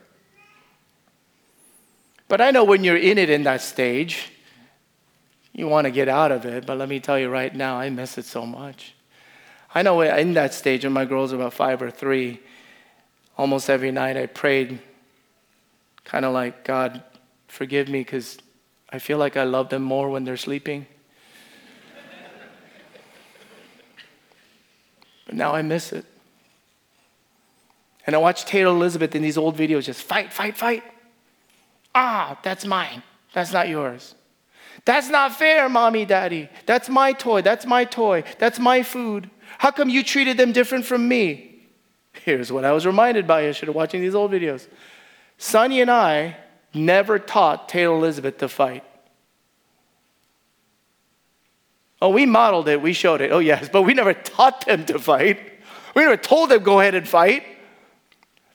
But 2.28 2.39
I 2.39 2.52
know 2.52 2.64
when 2.64 2.84
you're 2.84 2.98
in 2.98 3.18
it 3.18 3.30
in 3.30 3.44
that 3.44 3.62
stage, 3.62 4.32
you 5.54 5.68
want 5.68 5.86
to 5.86 5.92
get 5.92 6.08
out 6.08 6.32
of 6.32 6.46
it. 6.46 6.66
But 6.66 6.78
let 6.78 6.88
me 6.88 7.00
tell 7.00 7.20
you 7.20 7.30
right 7.30 7.54
now, 7.54 7.78
I 7.78 7.89
miss 7.89 8.18
it 8.18 8.26
so 8.26 8.46
much. 8.46 8.94
I 9.76 9.82
know 9.82 10.02
in 10.02 10.34
that 10.34 10.54
stage, 10.54 10.84
when 10.84 10.94
my 10.94 11.06
girls 11.06 11.34
were 11.34 11.39
about 11.39 11.54
five 11.54 11.82
or 11.82 11.92
three, 11.92 12.39
almost 13.38 13.70
every 13.70 13.92
night 13.92 14.18
I 14.18 14.26
prayed, 14.26 14.80
kind 16.04 16.26
of 16.26 16.34
like, 16.34 16.64
God, 16.64 17.04
forgive 17.48 17.90
me 17.90 18.00
because 18.00 18.38
I 18.90 19.00
feel 19.00 19.18
like 19.18 19.38
I 19.38 19.44
love 19.44 19.70
them 19.70 19.84
more 19.84 20.10
when 20.10 20.24
they're 20.24 20.38
sleeping. 20.38 20.86
But 25.26 25.36
now 25.36 25.54
I 25.54 25.62
miss 25.62 25.94
it. 25.94 26.06
And 28.06 28.16
I 28.16 28.20
watch 28.20 28.46
Taylor 28.46 28.72
Elizabeth 28.72 29.16
in 29.16 29.22
these 29.22 29.38
old 29.38 29.56
videos 29.56 29.84
just 29.84 30.02
fight, 30.02 30.34
fight, 30.34 30.58
fight. 30.58 30.84
Ah, 31.94 32.40
that's 32.44 32.66
mine. 32.66 33.04
That's 33.34 33.54
not 33.54 33.70
yours. 33.70 34.16
That's 34.86 35.10
not 35.10 35.36
fair, 35.36 35.70
mommy, 35.70 36.06
daddy. 36.06 36.50
That's 36.66 36.90
my 36.90 37.14
toy. 37.14 37.42
That's 37.42 37.66
my 37.66 37.86
toy. 37.86 38.24
That's 38.40 38.60
my 38.60 38.84
food. 38.84 39.30
How 39.60 39.72
come 39.72 39.90
you 39.90 40.04
treated 40.04 40.38
them 40.38 40.52
different 40.52 40.86
from 40.86 41.08
me? 41.08 41.51
Here's 42.24 42.51
what 42.51 42.65
I 42.65 42.72
was 42.72 42.86
reminded 42.86 43.26
by 43.26 43.43
yesterday 43.43 43.72
watching 43.72 44.01
these 44.01 44.15
old 44.15 44.32
videos. 44.32 44.67
Sonny 45.38 45.82
and 45.82 45.89
I 45.89 46.38
never 46.74 47.17
taught 47.17 47.67
Taylor 47.67 47.95
Elizabeth 47.95 48.38
to 48.39 48.47
fight. 48.47 48.84
Oh, 52.01 52.09
we 52.09 52.26
modeled 52.26 52.67
it, 52.67 52.82
we 52.82 52.93
showed 52.93 53.22
it. 53.22 53.32
Oh, 53.32 53.39
yes, 53.39 53.69
but 53.69 53.84
we 53.84 53.93
never 53.93 54.13
taught 54.13 54.65
them 54.65 54.86
to 54.86 54.99
fight. 54.99 55.39
We 55.95 56.03
never 56.03 56.17
told 56.17 56.49
them 56.49 56.63
go 56.63 56.80
ahead 56.80 56.95
and 56.95 57.07
fight. 57.07 57.43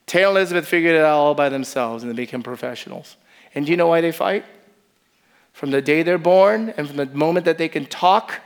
Taylor 0.05 0.31
Elizabeth 0.31 0.67
figured 0.67 0.95
it 0.95 1.01
out 1.01 1.17
all 1.17 1.35
by 1.35 1.49
themselves 1.49 2.03
and 2.03 2.11
they 2.11 2.15
became 2.15 2.43
professionals. 2.43 3.17
And 3.53 3.65
do 3.65 3.71
you 3.71 3.77
know 3.77 3.87
why 3.87 4.01
they 4.01 4.11
fight? 4.11 4.45
From 5.51 5.71
the 5.71 5.81
day 5.81 6.03
they're 6.03 6.17
born 6.17 6.73
and 6.77 6.87
from 6.87 6.97
the 6.97 7.05
moment 7.07 7.45
that 7.45 7.57
they 7.57 7.67
can 7.67 7.85
talk, 7.85 8.41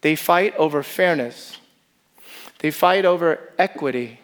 they 0.00 0.16
fight 0.16 0.54
over 0.56 0.82
fairness. 0.82 1.58
They 2.60 2.70
fight 2.70 3.04
over 3.04 3.52
equity. 3.58 4.20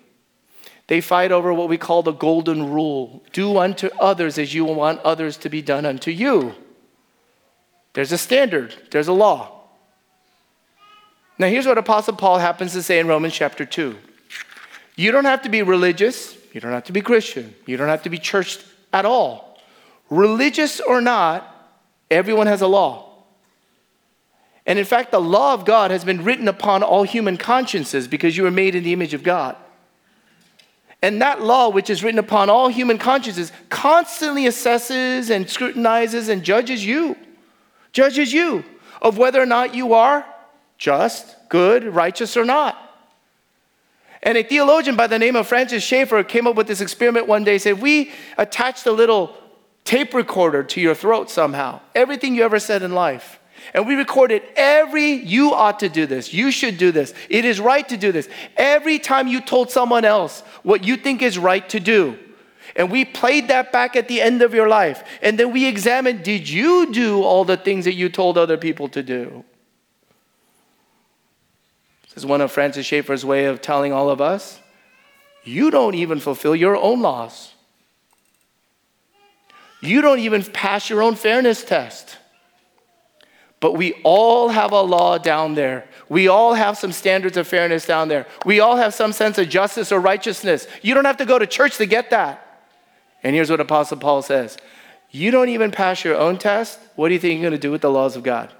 They 0.91 1.01
fight 1.01 1.31
over 1.31 1.55
what 1.55 1.69
we 1.69 1.79
call 1.79 2.03
the 2.03 2.11
golden 2.11 2.73
rule 2.73 3.23
do 3.33 3.59
unto 3.59 3.91
others 4.01 4.39
as 4.39 4.55
you 4.55 4.65
want 4.65 4.99
others 5.03 5.37
to 5.37 5.49
be 5.49 5.63
done 5.63 5.87
unto 5.87 6.11
you. 6.11 6.57
There's 7.93 8.11
a 8.11 8.19
standard, 8.19 8.75
there's 8.91 9.07
a 9.07 9.13
law. 9.13 9.53
Now, 11.39 11.47
here's 11.47 11.65
what 11.65 11.79
Apostle 11.79 12.17
Paul 12.17 12.39
happens 12.39 12.73
to 12.73 12.83
say 12.83 12.99
in 12.99 13.07
Romans 13.07 13.35
chapter 13.35 13.65
2 13.65 13.97
You 14.97 15.13
don't 15.13 15.27
have 15.27 15.43
to 15.43 15.49
be 15.49 15.63
religious, 15.63 16.37
you 16.53 16.61
don't 16.61 16.73
have 16.73 16.87
to 16.87 16.93
be 16.93 17.03
Christian, 17.03 17.55
you 17.67 17.77
don't 17.77 17.87
have 17.87 18.03
to 18.03 18.11
be 18.11 18.19
churched 18.19 18.65
at 18.93 19.05
all. 19.05 19.61
Religious 20.09 20.81
or 20.81 21.01
not, 21.01 21.73
everyone 22.11 22.49
has 22.49 22.63
a 22.63 22.67
law. 22.67 23.13
And 24.67 24.77
in 24.77 24.85
fact, 24.85 25.13
the 25.13 25.21
law 25.21 25.55
of 25.55 25.65
God 25.65 25.93
has 25.93 26.05
been 26.05 26.25
written 26.25 26.49
upon 26.49 26.83
all 26.83 27.05
human 27.05 27.37
consciences 27.37 28.09
because 28.09 28.37
you 28.37 28.43
were 28.43 28.51
made 28.51 28.75
in 28.75 28.83
the 28.83 28.93
image 28.93 29.15
of 29.15 29.23
God. 29.23 29.55
And 31.03 31.23
that 31.23 31.41
law, 31.41 31.71
which 31.71 31.89
is 31.89 32.03
written 32.03 32.19
upon 32.19 32.51
all 32.51 32.69
human 32.69 32.99
consciences, 32.99 33.53
constantly 33.71 34.45
assesses 34.45 35.31
and 35.31 35.49
scrutinizes 35.49 36.29
and 36.29 36.43
judges 36.43 36.85
you. 36.85 37.17
Judges 37.93 38.33
you 38.33 38.65
of 39.01 39.17
whether 39.17 39.41
or 39.41 39.47
not 39.47 39.75
you 39.75 39.95
are 39.95 40.27
just, 40.77 41.37
good, 41.49 41.85
righteous, 41.85 42.37
or 42.37 42.45
not. 42.45 42.77
And 44.23 44.37
a 44.37 44.43
theologian 44.43 44.97
by 44.97 45.07
the 45.07 45.19
name 45.19 45.37
of 45.37 45.47
Francis 45.47 45.83
Schaeffer 45.83 46.23
came 46.23 46.47
up 46.47 46.55
with 46.55 46.67
this 46.67 46.83
experiment 46.83 47.27
one 47.27 47.45
day. 47.45 47.57
Said, 47.57 47.81
We 47.81 48.13
attached 48.37 48.87
a 48.87 48.93
little 48.93 49.35
tape 49.85 50.13
recorder 50.13 50.63
to 50.63 50.81
your 50.81 50.95
throat 50.95 51.31
somehow, 51.31 51.81
everything 51.95 52.35
you 52.35 52.43
ever 52.43 52.59
said 52.59 52.83
in 52.83 52.93
life. 52.93 53.40
And 53.75 53.87
we 53.87 53.95
recorded 53.95 54.43
every, 54.57 55.13
you 55.13 55.53
ought 55.55 55.81
to 55.81 55.89
do 55.89 56.07
this, 56.07 56.33
you 56.33 56.51
should 56.51 56.79
do 56.79 56.93
this, 56.93 57.15
it 57.29 57.45
is 57.45 57.61
right 57.61 57.89
to 57.89 57.97
do 57.97 58.13
this. 58.13 58.29
Every 58.57 58.99
time 58.99 59.29
you 59.29 59.41
told 59.41 59.71
someone 59.71 60.05
else 60.05 60.41
what 60.63 60.85
you 60.85 60.97
think 60.97 61.23
is 61.23 61.39
right 61.39 61.67
to 61.71 61.81
do. 61.81 62.19
And 62.77 62.91
we 62.91 63.05
played 63.05 63.49
that 63.49 63.73
back 63.73 63.97
at 63.97 64.09
the 64.09 64.21
end 64.21 64.43
of 64.43 64.55
your 64.55 64.69
life. 64.69 65.03
And 65.23 65.39
then 65.39 65.53
we 65.53 65.67
examined 65.67 66.23
did 66.23 66.49
you 66.49 66.93
do 66.93 67.23
all 67.23 67.45
the 67.45 67.57
things 67.57 67.85
that 67.85 67.95
you 67.95 68.09
told 68.09 68.39
other 68.39 68.57
people 68.57 68.89
to 68.91 69.03
do? 69.03 69.45
This 72.05 72.19
is 72.19 72.27
one 72.27 72.41
of 72.41 72.51
Francis 72.51 72.87
Schaeffer's 72.87 73.25
way 73.25 73.47
of 73.47 73.61
telling 73.61 73.93
all 73.93 74.11
of 74.11 74.21
us 74.21 74.61
you 75.43 75.71
don't 75.71 75.95
even 75.95 76.21
fulfill 76.21 76.55
your 76.55 76.77
own 76.77 77.01
laws. 77.01 77.55
You 79.81 80.03
don't 80.03 80.19
even 80.19 80.45
pass 80.45 80.91
your 80.91 81.03
own 81.03 81.15
fairness 81.15 81.65
test. 81.65 82.19
But 83.61 83.75
we 83.75 83.93
all 84.05 84.49
have 84.49 84.73
a 84.73 84.81
law 84.81 85.19
down 85.19 85.55
there. 85.55 85.87
We 86.09 86.29
all 86.29 86.55
have 86.55 86.79
some 86.79 86.93
standards 86.93 87.37
of 87.37 87.47
fairness 87.47 87.87
down 87.87 88.09
there. 88.09 88.27
We 88.47 88.59
all 88.59 88.77
have 88.77 88.95
some 88.95 89.13
sense 89.13 89.37
of 89.37 89.51
justice 89.51 89.93
or 89.93 90.01
righteousness. 90.01 90.67
You 90.81 90.95
don't 90.95 91.05
have 91.05 91.19
to 91.19 91.27
go 91.27 91.39
to 91.39 91.47
church 91.47 91.77
to 91.77 91.87
get 91.87 92.11
that. 92.11 92.47
And 93.23 93.35
here's 93.35 93.51
what 93.51 93.61
Apostle 93.61 93.99
Paul 93.99 94.23
says 94.23 94.57
You 95.11 95.31
don't 95.31 95.51
even 95.51 95.71
pass 95.71 96.03
your 96.05 96.17
own 96.17 96.39
test. 96.39 96.81
What 96.97 97.09
do 97.09 97.15
you 97.15 97.21
think 97.21 97.35
you're 97.35 97.51
going 97.51 97.61
to 97.61 97.67
do 97.67 97.71
with 97.71 97.83
the 97.83 97.91
laws 97.91 98.17
of 98.17 98.23
God? 98.23 98.51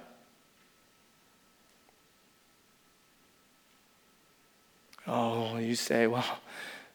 Oh, 5.07 5.57
you 5.57 5.75
say, 5.75 6.05
well, 6.05 6.39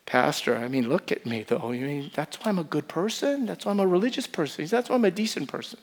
Pastor, 0.07 0.57
I 0.57 0.69
mean, 0.69 0.89
look 0.89 1.11
at 1.11 1.27
me 1.27 1.43
though. 1.43 1.59
I 1.59 1.73
mean, 1.73 2.13
that's 2.15 2.37
why 2.37 2.51
I'm 2.51 2.59
a 2.61 2.65
good 2.65 2.87
person. 2.87 3.47
That's 3.47 3.67
why 3.67 3.73
I'm 3.73 3.81
a 3.81 3.87
religious 3.87 4.29
person. 4.29 4.65
That's 4.67 4.89
why 4.89 4.95
I'm 4.95 5.05
a 5.05 5.11
decent 5.11 5.49
person. 5.49 5.81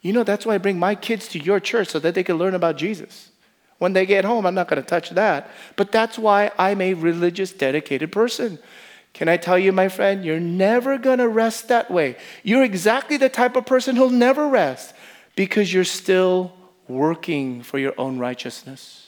You 0.00 0.12
know, 0.12 0.22
that's 0.22 0.46
why 0.46 0.54
I 0.54 0.58
bring 0.58 0.78
my 0.78 0.94
kids 0.94 1.28
to 1.28 1.38
your 1.38 1.60
church 1.60 1.88
so 1.88 1.98
that 1.98 2.14
they 2.14 2.22
can 2.22 2.38
learn 2.38 2.54
about 2.54 2.76
Jesus. 2.76 3.30
When 3.78 3.92
they 3.92 4.06
get 4.06 4.24
home, 4.24 4.46
I'm 4.46 4.54
not 4.54 4.68
going 4.68 4.82
to 4.82 4.88
touch 4.88 5.10
that. 5.10 5.50
But 5.76 5.92
that's 5.92 6.18
why 6.18 6.50
I'm 6.58 6.80
a 6.80 6.94
religious, 6.94 7.52
dedicated 7.52 8.12
person. 8.12 8.58
Can 9.12 9.28
I 9.28 9.36
tell 9.36 9.58
you, 9.58 9.72
my 9.72 9.88
friend, 9.88 10.24
you're 10.24 10.40
never 10.40 10.98
going 10.98 11.18
to 11.18 11.28
rest 11.28 11.68
that 11.68 11.90
way. 11.90 12.16
You're 12.42 12.64
exactly 12.64 13.16
the 13.16 13.28
type 13.28 13.56
of 13.56 13.66
person 13.66 13.96
who'll 13.96 14.10
never 14.10 14.48
rest 14.48 14.94
because 15.34 15.72
you're 15.72 15.84
still 15.84 16.52
working 16.86 17.62
for 17.62 17.78
your 17.78 17.94
own 17.98 18.18
righteousness. 18.18 19.07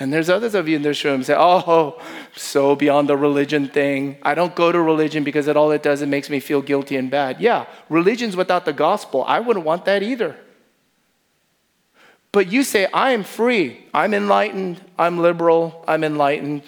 And 0.00 0.10
there's 0.10 0.30
others 0.30 0.54
of 0.54 0.66
you 0.66 0.76
in 0.76 0.82
this 0.82 1.04
room 1.04 1.22
say, 1.22 1.34
oh, 1.36 2.00
so 2.34 2.74
beyond 2.74 3.06
the 3.06 3.18
religion 3.18 3.68
thing. 3.68 4.16
I 4.22 4.34
don't 4.34 4.54
go 4.54 4.72
to 4.72 4.80
religion 4.80 5.24
because 5.24 5.46
it 5.46 5.58
all 5.58 5.70
it 5.72 5.82
does, 5.82 6.00
it 6.00 6.06
makes 6.06 6.30
me 6.30 6.40
feel 6.40 6.62
guilty 6.62 6.96
and 6.96 7.10
bad. 7.10 7.38
Yeah, 7.38 7.66
religion's 7.90 8.34
without 8.34 8.64
the 8.64 8.72
gospel. 8.72 9.24
I 9.28 9.40
wouldn't 9.40 9.66
want 9.66 9.84
that 9.84 10.02
either. 10.02 10.36
But 12.32 12.50
you 12.50 12.62
say, 12.62 12.86
I 12.94 13.10
am 13.10 13.24
free. 13.24 13.84
I'm 13.92 14.14
enlightened. 14.14 14.80
I'm 14.98 15.18
liberal. 15.18 15.84
I'm 15.86 16.02
enlightened. 16.02 16.62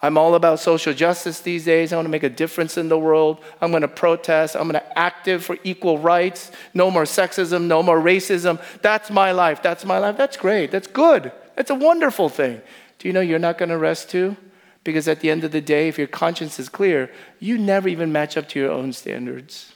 I'm 0.00 0.16
all 0.16 0.36
about 0.36 0.60
social 0.60 0.92
justice 0.92 1.40
these 1.40 1.64
days. 1.64 1.92
I 1.92 1.96
want 1.96 2.06
to 2.06 2.10
make 2.10 2.22
a 2.22 2.28
difference 2.28 2.76
in 2.76 2.88
the 2.88 2.98
world. 2.98 3.42
I'm 3.60 3.70
going 3.70 3.82
to 3.82 3.88
protest. 3.88 4.54
I'm 4.54 4.68
going 4.68 4.74
to 4.74 4.98
active 4.98 5.44
for 5.44 5.56
equal 5.64 5.98
rights. 5.98 6.52
No 6.74 6.92
more 6.92 7.04
sexism. 7.04 7.66
No 7.66 7.82
more 7.82 8.00
racism. 8.00 8.60
That's 8.82 9.10
my 9.10 9.32
life. 9.32 9.62
That's 9.62 9.84
my 9.84 9.98
life. 9.98 10.16
That's 10.16 10.36
great. 10.36 10.70
That's 10.70 10.86
good. 10.86 11.32
It's 11.56 11.70
a 11.70 11.74
wonderful 11.74 12.28
thing. 12.28 12.62
Do 12.98 13.08
you 13.08 13.14
know 13.14 13.20
you're 13.20 13.38
not 13.38 13.58
going 13.58 13.68
to 13.68 13.78
rest 13.78 14.10
too? 14.10 14.36
Because 14.84 15.06
at 15.06 15.20
the 15.20 15.30
end 15.30 15.44
of 15.44 15.52
the 15.52 15.60
day, 15.60 15.88
if 15.88 15.98
your 15.98 16.06
conscience 16.06 16.58
is 16.58 16.68
clear, 16.68 17.10
you 17.38 17.56
never 17.56 17.88
even 17.88 18.10
match 18.10 18.36
up 18.36 18.48
to 18.50 18.58
your 18.58 18.70
own 18.70 18.92
standards. 18.92 19.74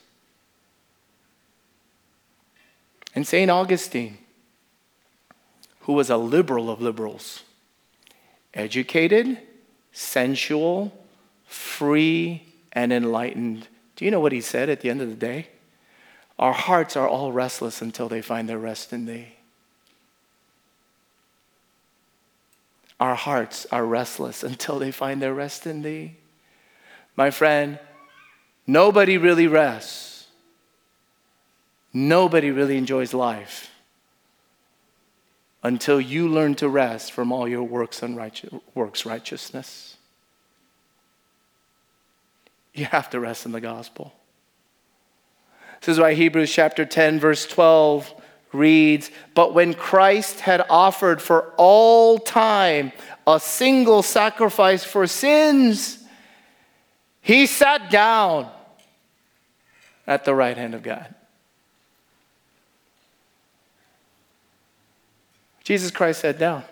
And 3.14 3.26
St. 3.26 3.50
Augustine, 3.50 4.18
who 5.80 5.92
was 5.92 6.10
a 6.10 6.16
liberal 6.16 6.70
of 6.70 6.82
liberals, 6.82 7.44
educated, 8.52 9.38
sensual, 9.92 10.92
free, 11.46 12.42
and 12.72 12.92
enlightened. 12.92 13.68
Do 13.94 14.04
you 14.04 14.10
know 14.10 14.20
what 14.20 14.32
he 14.32 14.40
said 14.40 14.68
at 14.68 14.80
the 14.80 14.90
end 14.90 15.00
of 15.00 15.08
the 15.08 15.14
day? 15.14 15.48
Our 16.38 16.52
hearts 16.52 16.96
are 16.96 17.08
all 17.08 17.32
restless 17.32 17.80
until 17.80 18.08
they 18.08 18.20
find 18.20 18.48
their 18.48 18.58
rest 18.58 18.92
in 18.92 19.06
thee. 19.06 19.35
Our 22.98 23.14
hearts 23.14 23.66
are 23.70 23.84
restless 23.84 24.42
until 24.42 24.78
they 24.78 24.90
find 24.90 25.20
their 25.20 25.34
rest 25.34 25.66
in 25.66 25.82
Thee. 25.82 26.16
My 27.14 27.30
friend, 27.30 27.78
nobody 28.66 29.18
really 29.18 29.46
rests. 29.46 30.26
Nobody 31.92 32.50
really 32.50 32.76
enjoys 32.76 33.14
life 33.14 33.70
until 35.62 36.00
you 36.00 36.28
learn 36.28 36.54
to 36.54 36.68
rest 36.68 37.12
from 37.12 37.32
all 37.32 37.48
your 37.48 37.62
works 37.62 38.02
and 38.02 38.16
righteous, 38.16 38.52
works 38.74 39.04
righteousness. 39.04 39.96
You 42.74 42.84
have 42.84 43.10
to 43.10 43.20
rest 43.20 43.46
in 43.46 43.52
the 43.52 43.60
gospel. 43.60 44.12
This 45.80 45.88
is 45.88 46.00
why 46.00 46.14
Hebrews 46.14 46.52
chapter 46.52 46.84
10, 46.84 47.18
verse 47.18 47.46
12 47.46 48.14
reads, 48.52 49.10
But 49.34 49.54
when 49.54 49.74
Christ 49.74 50.40
had 50.40 50.64
offered 50.70 51.20
for 51.20 51.52
all 51.56 52.18
time 52.18 52.92
a 53.26 53.40
single 53.40 54.02
sacrifice 54.02 54.84
for 54.84 55.06
sins, 55.06 55.98
he 57.20 57.46
sat 57.46 57.90
down 57.90 58.50
at 60.06 60.24
the 60.24 60.34
right 60.34 60.56
hand 60.56 60.74
of 60.74 60.82
God. 60.82 61.12
Jesus 65.64 65.90
Christ 65.90 66.20
sat 66.20 66.38
down. 66.38 66.62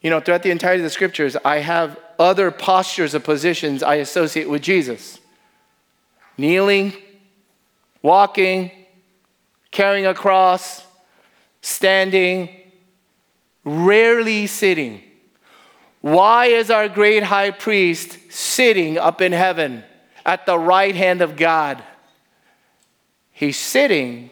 You 0.00 0.10
know, 0.10 0.20
throughout 0.20 0.44
the 0.44 0.52
entirety 0.52 0.82
of 0.82 0.84
the 0.84 0.90
scriptures, 0.90 1.36
I 1.44 1.58
have 1.58 1.98
other 2.16 2.52
postures 2.52 3.14
of 3.14 3.24
positions 3.24 3.82
I 3.82 3.96
associate 3.96 4.48
with 4.48 4.62
Jesus 4.62 5.18
kneeling, 6.38 6.92
walking, 8.02 8.70
carrying 9.76 10.06
a 10.06 10.14
cross, 10.14 10.86
standing, 11.60 12.48
rarely 13.62 14.46
sitting. 14.46 15.02
Why 16.00 16.46
is 16.46 16.70
our 16.70 16.88
great 16.88 17.22
high 17.22 17.50
priest 17.50 18.16
sitting 18.30 18.96
up 18.96 19.20
in 19.20 19.32
heaven 19.32 19.84
at 20.24 20.46
the 20.46 20.58
right 20.58 20.96
hand 20.96 21.20
of 21.20 21.36
God? 21.36 21.84
He's 23.32 23.58
sitting 23.58 24.30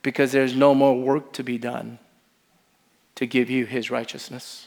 because 0.00 0.32
there's 0.32 0.56
no 0.56 0.74
more 0.74 0.98
work 0.98 1.34
to 1.34 1.42
be 1.42 1.58
done 1.58 1.98
to 3.16 3.26
give 3.26 3.50
you 3.50 3.66
his 3.66 3.90
righteousness. 3.90 4.66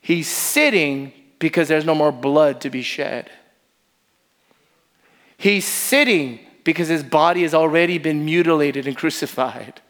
He's 0.00 0.26
sitting 0.26 1.12
because 1.38 1.68
there's 1.68 1.84
no 1.84 1.94
more 1.94 2.10
blood 2.10 2.60
to 2.62 2.70
be 2.70 2.82
shed. 2.82 3.30
He's 5.36 5.64
sitting 5.64 6.40
because 6.68 6.88
his 6.88 7.02
body 7.02 7.44
has 7.44 7.54
already 7.54 7.96
been 7.96 8.26
mutilated 8.26 8.86
and 8.86 8.94
crucified. 8.94 9.80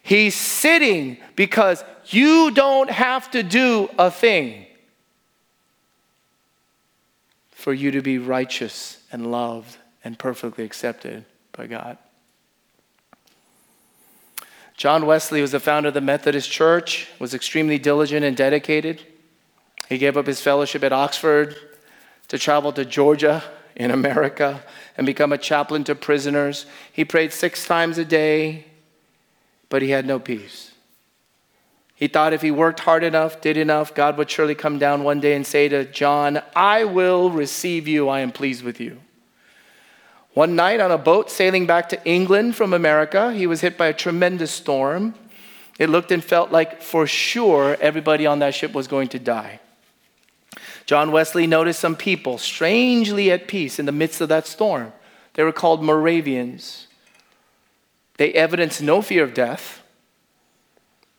He's 0.00 0.36
sitting 0.36 1.16
because 1.34 1.82
you 2.06 2.52
don't 2.52 2.88
have 2.88 3.28
to 3.32 3.42
do 3.42 3.90
a 3.98 4.08
thing 4.08 4.66
for 7.50 7.74
you 7.74 7.90
to 7.90 8.00
be 8.00 8.18
righteous 8.18 9.02
and 9.10 9.32
loved 9.32 9.78
and 10.04 10.16
perfectly 10.16 10.62
accepted 10.62 11.24
by 11.50 11.66
God. 11.66 11.98
John 14.76 15.06
Wesley 15.06 15.40
was 15.40 15.50
the 15.50 15.58
founder 15.58 15.88
of 15.88 15.94
the 15.94 16.00
Methodist 16.00 16.48
Church, 16.52 17.08
was 17.18 17.34
extremely 17.34 17.80
diligent 17.80 18.24
and 18.24 18.36
dedicated. 18.36 19.02
He 19.88 19.98
gave 19.98 20.16
up 20.16 20.28
his 20.28 20.40
fellowship 20.40 20.84
at 20.84 20.92
Oxford 20.92 21.56
to 22.28 22.38
travel 22.38 22.72
to 22.74 22.84
Georgia 22.84 23.42
in 23.74 23.90
America 23.90 24.62
and 24.98 25.06
become 25.06 25.32
a 25.32 25.38
chaplain 25.38 25.84
to 25.84 25.94
prisoners. 25.94 26.66
He 26.92 27.04
prayed 27.04 27.32
six 27.32 27.64
times 27.64 27.96
a 27.96 28.04
day, 28.04 28.66
but 29.70 29.80
he 29.80 29.90
had 29.90 30.04
no 30.04 30.18
peace. 30.18 30.72
He 31.94 32.08
thought 32.08 32.32
if 32.32 32.42
he 32.42 32.50
worked 32.50 32.80
hard 32.80 33.04
enough, 33.04 33.40
did 33.40 33.56
enough, 33.56 33.94
God 33.94 34.18
would 34.18 34.28
surely 34.28 34.54
come 34.54 34.78
down 34.78 35.04
one 35.04 35.20
day 35.20 35.34
and 35.34 35.46
say 35.46 35.68
to 35.68 35.84
John, 35.84 36.42
I 36.54 36.84
will 36.84 37.30
receive 37.30 37.88
you, 37.88 38.08
I 38.08 38.20
am 38.20 38.32
pleased 38.32 38.64
with 38.64 38.80
you. 38.80 39.00
One 40.34 40.54
night 40.54 40.80
on 40.80 40.90
a 40.90 40.98
boat 40.98 41.30
sailing 41.30 41.66
back 41.66 41.88
to 41.88 42.04
England 42.04 42.56
from 42.56 42.72
America, 42.72 43.32
he 43.32 43.46
was 43.46 43.60
hit 43.60 43.78
by 43.78 43.86
a 43.86 43.92
tremendous 43.92 44.50
storm. 44.50 45.14
It 45.78 45.90
looked 45.90 46.12
and 46.12 46.22
felt 46.22 46.50
like 46.50 46.82
for 46.82 47.06
sure 47.06 47.76
everybody 47.80 48.26
on 48.26 48.40
that 48.40 48.54
ship 48.54 48.72
was 48.72 48.88
going 48.88 49.08
to 49.08 49.18
die. 49.18 49.60
John 50.88 51.12
Wesley 51.12 51.46
noticed 51.46 51.80
some 51.80 51.96
people 51.96 52.38
strangely 52.38 53.30
at 53.30 53.46
peace 53.46 53.78
in 53.78 53.84
the 53.84 53.92
midst 53.92 54.22
of 54.22 54.30
that 54.30 54.46
storm. 54.46 54.94
They 55.34 55.42
were 55.42 55.52
called 55.52 55.84
Moravians. 55.84 56.86
They 58.16 58.32
evidenced 58.32 58.80
no 58.80 59.02
fear 59.02 59.22
of 59.22 59.34
death, 59.34 59.82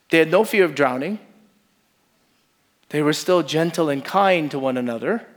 they 0.10 0.18
had 0.18 0.32
no 0.32 0.44
fear 0.44 0.66
of 0.66 0.74
drowning. 0.74 1.20
They 2.90 3.04
were 3.04 3.14
still 3.14 3.44
gentle 3.44 3.90
and 3.90 4.04
kind 4.04 4.50
to 4.50 4.58
one 4.58 4.76
another. 4.76 5.28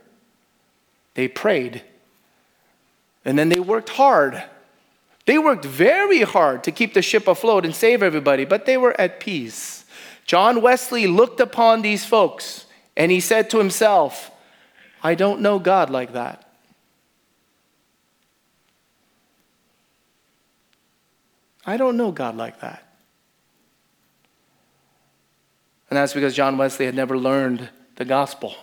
They 1.13 1.29
prayed. 1.29 1.83
And 3.27 3.39
then 3.39 3.51
they 3.51 3.61
worked 3.61 3.91
hard. 3.91 4.43
They 5.27 5.37
worked 5.37 5.67
very 5.67 6.23
hard 6.23 6.65
to 6.65 6.73
keep 6.73 6.95
the 6.95 7.03
ship 7.03 7.29
afloat 7.29 7.67
and 7.67 7.75
save 7.75 8.03
everybody, 8.03 8.47
but 8.47 8.65
they 8.65 8.79
were 8.79 8.99
at 8.99 9.21
peace. 9.21 9.85
John 10.25 10.63
Wesley 10.63 11.07
looked 11.07 11.41
upon 11.41 11.83
these 11.83 12.07
folks 12.07 12.65
and 12.97 13.11
he 13.11 13.21
said 13.21 13.51
to 13.51 13.59
himself, 13.59 14.31
I 15.03 15.15
don't 15.15 15.41
know 15.41 15.59
God 15.59 15.91
like 15.91 16.13
that. 16.13 16.49
I 21.65 21.77
don't 21.77 21.97
know 21.97 22.11
God 22.11 22.37
like 22.37 22.61
that. 22.61 22.83
And 25.91 25.97
that's 25.97 26.15
because 26.15 26.35
John 26.35 26.57
Wesley 26.57 26.87
had 26.87 26.95
never 26.95 27.17
learned 27.19 27.69
the 27.97 28.05
gospel. 28.05 28.55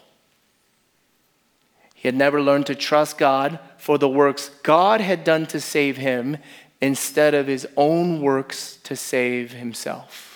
He 1.94 2.08
had 2.08 2.16
never 2.16 2.42
learned 2.42 2.66
to 2.68 2.76
trust 2.76 3.18
God 3.18 3.60
for 3.78 3.98
the 3.98 4.10
works 4.10 4.50
God 4.64 5.02
had 5.02 5.24
done 5.24 5.46
to 5.48 5.60
save 5.60 5.98
him 5.98 6.38
instead 6.82 7.34
of 7.34 7.48
his 7.48 7.68
own 7.76 8.22
works 8.22 8.78
to 8.84 8.96
save 8.96 9.52
himself. 9.52 10.29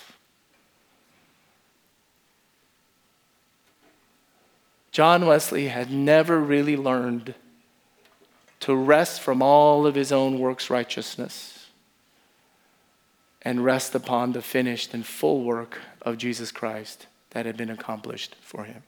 John 4.94 5.26
Wesley 5.26 5.70
had 5.70 5.90
never 5.92 6.40
really 6.40 6.78
learned 6.78 7.34
to 8.60 8.76
rest 8.76 9.22
from 9.22 9.42
all 9.42 9.88
of 9.88 9.96
his 9.96 10.12
own 10.12 10.38
works 10.40 10.70
righteousness 10.70 11.66
and 13.42 13.66
rest 13.66 13.96
upon 13.96 14.32
the 14.32 14.42
finished 14.42 14.94
and 14.94 15.04
full 15.04 15.44
work 15.44 15.82
of 16.04 16.20
Jesus 16.20 16.52
Christ 16.52 17.08
that 17.32 17.48
had 17.48 17.58
been 17.58 17.72
accomplished 17.72 18.36
for 18.40 18.66
him. 18.66 18.84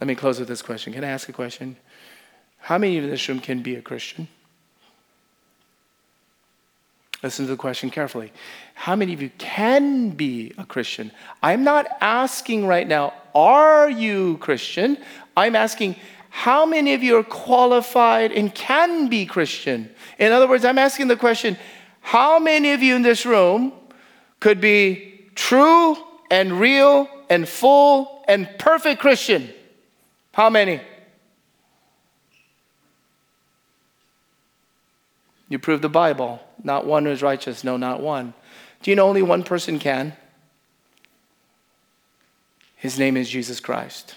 Let 0.00 0.06
me 0.06 0.14
close 0.14 0.38
with 0.38 0.48
this 0.48 0.62
question. 0.62 0.92
Can 0.92 1.02
I 1.02 1.08
ask 1.08 1.28
a 1.28 1.32
question? 1.32 1.76
How 2.58 2.78
many 2.78 2.98
of 2.98 3.04
in 3.04 3.10
this 3.10 3.28
room 3.28 3.40
can 3.40 3.62
be 3.62 3.74
a 3.74 3.82
Christian? 3.82 4.28
Listen 7.24 7.46
to 7.46 7.52
the 7.52 7.56
question 7.56 7.88
carefully. 7.88 8.30
How 8.74 8.94
many 8.94 9.14
of 9.14 9.22
you 9.22 9.30
can 9.38 10.10
be 10.10 10.52
a 10.58 10.64
Christian? 10.66 11.10
I'm 11.42 11.64
not 11.64 11.86
asking 12.02 12.66
right 12.66 12.86
now, 12.86 13.14
are 13.34 13.88
you 13.88 14.36
Christian? 14.42 14.98
I'm 15.34 15.56
asking, 15.56 15.96
how 16.28 16.66
many 16.66 16.92
of 16.92 17.02
you 17.02 17.16
are 17.16 17.24
qualified 17.24 18.30
and 18.30 18.54
can 18.54 19.08
be 19.08 19.24
Christian? 19.24 19.88
In 20.18 20.32
other 20.32 20.46
words, 20.46 20.66
I'm 20.66 20.76
asking 20.76 21.08
the 21.08 21.16
question, 21.16 21.56
how 22.02 22.38
many 22.38 22.72
of 22.72 22.82
you 22.82 22.94
in 22.94 23.00
this 23.00 23.24
room 23.24 23.72
could 24.38 24.60
be 24.60 25.30
true 25.34 25.96
and 26.30 26.60
real 26.60 27.08
and 27.30 27.48
full 27.48 28.22
and 28.28 28.46
perfect 28.58 29.00
Christian? 29.00 29.48
How 30.32 30.50
many? 30.50 30.78
You 35.54 35.60
prove 35.60 35.82
the 35.82 35.88
Bible. 35.88 36.40
Not 36.64 36.84
one 36.84 37.06
is 37.06 37.22
righteous. 37.22 37.62
No, 37.62 37.76
not 37.76 38.00
one. 38.00 38.34
Do 38.82 38.90
you 38.90 38.96
know 38.96 39.06
only 39.06 39.22
one 39.22 39.44
person 39.44 39.78
can? 39.78 40.14
His 42.74 42.98
name 42.98 43.16
is 43.16 43.28
Jesus 43.28 43.60
Christ. 43.60 44.16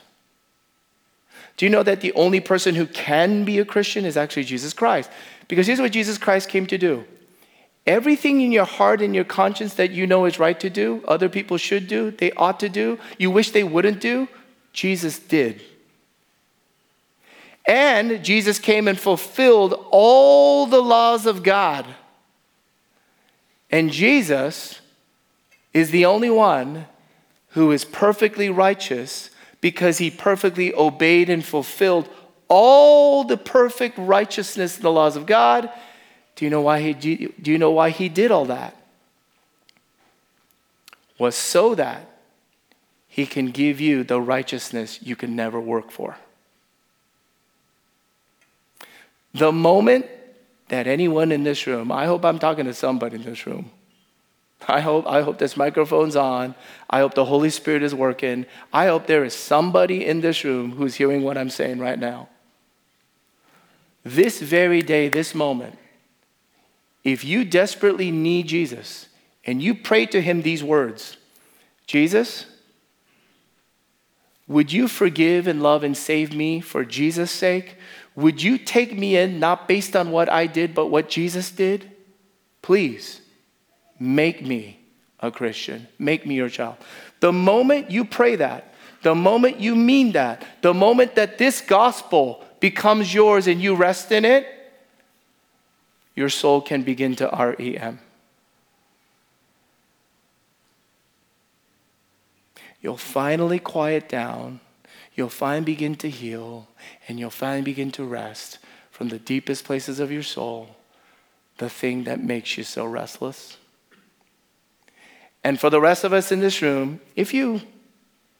Do 1.55 1.67
you 1.67 1.69
know 1.69 1.83
that 1.83 2.01
the 2.01 2.11
only 2.13 2.39
person 2.39 2.73
who 2.73 2.87
can 2.87 3.43
be 3.43 3.59
a 3.59 3.65
Christian 3.65 4.03
is 4.03 4.17
actually 4.17 4.45
Jesus 4.45 4.73
Christ? 4.73 5.11
Because 5.47 5.67
here's 5.67 5.79
what 5.79 5.91
Jesus 5.91 6.17
Christ 6.17 6.49
came 6.49 6.65
to 6.65 6.77
do 6.79 7.05
everything 7.85 8.41
in 8.41 8.51
your 8.51 8.65
heart 8.65 8.99
and 8.99 9.13
your 9.13 9.23
conscience 9.23 9.75
that 9.75 9.91
you 9.91 10.07
know 10.07 10.25
is 10.25 10.39
right 10.39 10.59
to 10.59 10.71
do, 10.71 11.03
other 11.07 11.29
people 11.29 11.57
should 11.57 11.87
do, 11.87 12.09
they 12.09 12.31
ought 12.31 12.59
to 12.61 12.67
do, 12.67 12.97
you 13.19 13.29
wish 13.29 13.51
they 13.51 13.63
wouldn't 13.63 14.01
do, 14.01 14.27
Jesus 14.73 15.19
did. 15.19 15.61
And 17.67 18.23
Jesus 18.23 18.59
came 18.59 18.87
and 18.87 18.97
fulfilled 18.97 19.85
all 19.91 20.65
the 20.65 20.81
laws 20.81 21.25
of 21.25 21.43
God. 21.43 21.85
And 23.69 23.91
Jesus 23.91 24.79
is 25.73 25.91
the 25.91 26.05
only 26.05 26.29
one 26.29 26.87
who 27.49 27.71
is 27.71 27.83
perfectly 27.83 28.49
righteous 28.49 29.29
because 29.59 29.97
he 29.97 30.09
perfectly 30.09 30.73
obeyed 30.73 31.29
and 31.29 31.43
fulfilled 31.43 32.07
all 32.47 33.25
the 33.25 33.35
perfect 33.35 33.97
righteousness 33.97 34.77
in 34.77 34.83
the 34.83 34.91
laws 34.91 35.17
of 35.17 35.25
God. 35.25 35.69
Do 36.37 36.45
you 36.45 36.51
know 36.51 36.61
why 36.61 36.79
he, 36.79 36.93
do 36.93 37.51
you 37.51 37.57
know 37.57 37.71
why 37.71 37.89
he 37.89 38.07
did 38.07 38.31
all 38.31 38.45
that? 38.45 38.77
Was 41.17 41.35
so 41.35 41.75
that 41.75 42.07
he 43.07 43.25
can 43.25 43.47
give 43.47 43.81
you 43.81 44.03
the 44.03 44.21
righteousness 44.21 44.99
you 45.01 45.17
can 45.17 45.35
never 45.35 45.59
work 45.59 45.91
for. 45.91 46.15
The 49.37 49.51
moment 49.51 50.05
that 50.69 50.87
anyone 50.87 51.31
in 51.31 51.43
this 51.43 51.67
room, 51.67 51.91
I 51.91 52.05
hope 52.05 52.25
I'm 52.25 52.39
talking 52.39 52.65
to 52.65 52.73
somebody 52.73 53.15
in 53.15 53.23
this 53.23 53.45
room. 53.45 53.71
I 54.67 54.81
hope, 54.81 55.05
I 55.07 55.21
hope 55.21 55.37
this 55.37 55.55
microphone's 55.55 56.15
on. 56.15 56.55
I 56.89 56.99
hope 56.99 57.13
the 57.13 57.25
Holy 57.25 57.49
Spirit 57.49 57.83
is 57.83 57.93
working. 57.93 58.45
I 58.73 58.87
hope 58.87 59.05
there 59.05 59.23
is 59.23 59.35
somebody 59.35 60.05
in 60.05 60.21
this 60.21 60.43
room 60.43 60.71
who's 60.71 60.95
hearing 60.95 61.21
what 61.23 61.37
I'm 61.37 61.49
saying 61.49 61.79
right 61.79 61.99
now. 61.99 62.29
This 64.03 64.41
very 64.41 64.81
day, 64.81 65.09
this 65.09 65.35
moment, 65.35 65.77
if 67.03 67.23
you 67.23 67.45
desperately 67.45 68.09
need 68.09 68.47
Jesus 68.47 69.07
and 69.45 69.61
you 69.61 69.75
pray 69.75 70.05
to 70.07 70.21
him 70.21 70.41
these 70.41 70.63
words 70.63 71.17
Jesus, 71.85 72.45
would 74.47 74.73
you 74.73 74.87
forgive 74.87 75.47
and 75.47 75.61
love 75.61 75.83
and 75.83 75.95
save 75.95 76.35
me 76.35 76.59
for 76.59 76.83
Jesus' 76.83 77.31
sake? 77.31 77.76
Would 78.17 78.41
you 78.41 78.57
take 78.57 78.97
me 78.97 79.15
in 79.15 79.39
not 79.39 79.67
based 79.67 79.95
on 79.95 80.09
what 80.09 80.27
I 80.27 80.47
did, 80.47 80.73
but 80.73 80.87
what 80.87 81.07
Jesus 81.07 81.51
did? 81.51 81.91
Please 82.63 83.21
make 83.99 84.43
me 84.43 84.79
a 85.19 85.29
Christian. 85.29 85.87
Make 85.99 86.25
me 86.25 86.33
your 86.33 86.49
child. 86.49 86.77
The 87.19 87.31
moment 87.31 87.91
you 87.91 88.03
pray 88.03 88.35
that, 88.37 88.73
the 89.03 89.13
moment 89.13 89.59
you 89.59 89.75
mean 89.75 90.13
that, 90.13 90.43
the 90.63 90.73
moment 90.73 91.13
that 91.13 91.37
this 91.37 91.61
gospel 91.61 92.43
becomes 92.59 93.13
yours 93.13 93.45
and 93.45 93.61
you 93.61 93.75
rest 93.75 94.11
in 94.11 94.25
it, 94.25 94.47
your 96.15 96.29
soul 96.29 96.59
can 96.59 96.81
begin 96.81 97.15
to 97.17 97.27
REM. 97.27 97.99
You'll 102.81 102.97
finally 102.97 103.59
quiet 103.59 104.09
down 104.09 104.59
you'll 105.17 105.29
finally 105.29 105.65
begin 105.65 105.95
to 105.95 106.09
heal, 106.09 106.67
and 107.07 107.19
you'll 107.19 107.29
finally 107.31 107.63
begin 107.63 107.91
to 107.91 108.05
rest 108.05 108.59
from 108.91 109.09
the 109.09 109.19
deepest 109.19 109.65
places 109.65 109.99
of 109.99 110.11
your 110.11 110.23
soul, 110.23 110.77
the 111.57 111.69
thing 111.69 112.03
that 112.05 112.23
makes 112.23 112.57
you 112.57 112.63
so 112.63 112.85
restless. 112.85 113.57
And 115.43 115.59
for 115.59 115.71
the 115.71 115.81
rest 115.81 116.03
of 116.03 116.13
us 116.13 116.31
in 116.31 116.39
this 116.39 116.61
room, 116.61 117.01
if 117.15 117.33
you, 117.33 117.61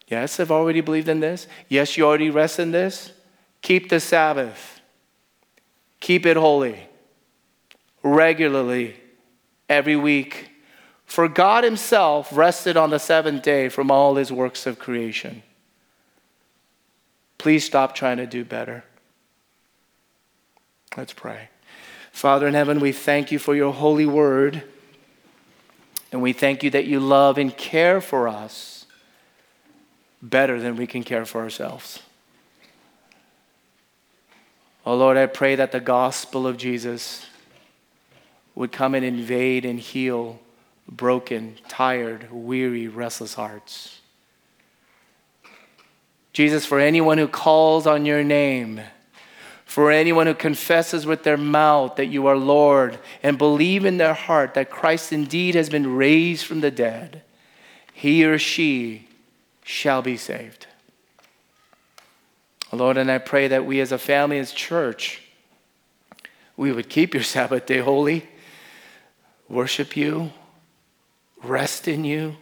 yes, 0.08 0.38
have 0.38 0.52
already 0.52 0.82
believed 0.82 1.10
in 1.10 1.20
this, 1.20 1.48
yes, 1.68 1.98
you 1.98 2.06
already 2.06 2.30
rest 2.30 2.60
in 2.60 2.72
this, 2.72 3.12
keep 3.64 3.90
the 3.90 4.00
Sabbath, 4.00 4.80
keep 6.00 6.28
it 6.28 6.38
holy, 6.38 6.88
regularly, 8.04 8.96
every 9.68 9.96
week. 9.96 10.52
For 11.06 11.28
God 11.28 11.64
Himself 11.64 12.30
rested 12.32 12.78
on 12.78 12.92
the 12.92 13.00
seventh 13.00 13.42
day 13.42 13.68
from 13.70 13.90
all 13.90 14.16
His 14.16 14.32
works 14.32 14.68
of 14.68 14.78
creation. 14.78 15.42
Please 17.38 17.64
stop 17.64 17.96
trying 17.96 18.18
to 18.18 18.26
do 18.26 18.44
better. 18.44 18.84
Let's 20.96 21.14
pray. 21.14 21.50
Father 22.12 22.48
in 22.48 22.56
heaven, 22.56 22.80
we 22.80 22.92
thank 22.92 23.32
you 23.32 23.38
for 23.38 23.56
your 23.56 23.72
holy 23.72 24.06
word. 24.06 24.64
And 26.12 26.22
we 26.22 26.34
thank 26.34 26.64
you 26.64 26.70
that 26.72 26.86
you 26.86 27.00
love 27.00 27.38
and 27.38 27.56
care 27.56 28.02
for 28.02 28.28
us 28.28 28.86
better 30.22 30.60
than 30.60 30.76
we 30.76 30.88
can 30.88 31.04
care 31.04 31.26
for 31.26 31.42
ourselves. 31.42 32.02
Oh 34.86 34.96
Lord, 34.96 35.18
I 35.18 35.26
pray 35.26 35.56
that 35.56 35.72
the 35.72 35.80
gospel 35.80 36.48
of 36.48 36.58
Jesus 36.58 37.26
would 38.56 38.72
come 38.72 38.96
and 38.96 39.06
invade 39.06 39.66
and 39.66 39.80
heal 39.80 40.40
broken, 40.90 41.58
tired, 41.68 42.32
weary, 42.32 42.88
restless 42.88 43.34
hearts. 43.34 44.00
Jesus, 46.38 46.68
for 46.68 46.80
anyone 46.80 47.18
who 47.18 47.28
calls 47.28 47.88
on 47.88 48.06
your 48.06 48.24
name, 48.24 48.80
for 49.66 49.90
anyone 49.90 50.28
who 50.28 50.36
confesses 50.36 51.04
with 51.04 51.24
their 51.24 51.36
mouth 51.36 51.96
that 51.96 52.06
you 52.06 52.28
are 52.28 52.38
Lord 52.38 53.00
and 53.24 53.40
believe 53.40 53.86
in 53.86 53.98
their 53.98 54.14
heart 54.14 54.54
that 54.54 54.70
Christ 54.70 55.12
indeed 55.12 55.56
has 55.56 55.68
been 55.68 55.96
raised 55.96 56.46
from 56.46 56.62
the 56.62 56.70
dead, 56.70 57.24
he 57.92 58.24
or 58.24 58.38
she 58.38 59.08
shall 59.64 60.04
be 60.04 60.16
saved. 60.16 60.68
Lord, 62.72 62.98
and 62.98 63.10
I 63.10 63.18
pray 63.18 63.48
that 63.48 63.66
we 63.66 63.82
as 63.82 63.92
a 63.92 63.98
family, 63.98 64.38
as 64.38 64.52
church, 64.52 65.24
we 66.56 66.72
would 66.72 66.88
keep 66.88 67.16
your 67.16 67.24
Sabbath 67.24 67.66
day 67.66 67.80
holy, 67.80 68.30
worship 69.50 69.98
you, 69.98 70.32
rest 71.42 71.88
in 71.88 72.04
you, 72.04 72.36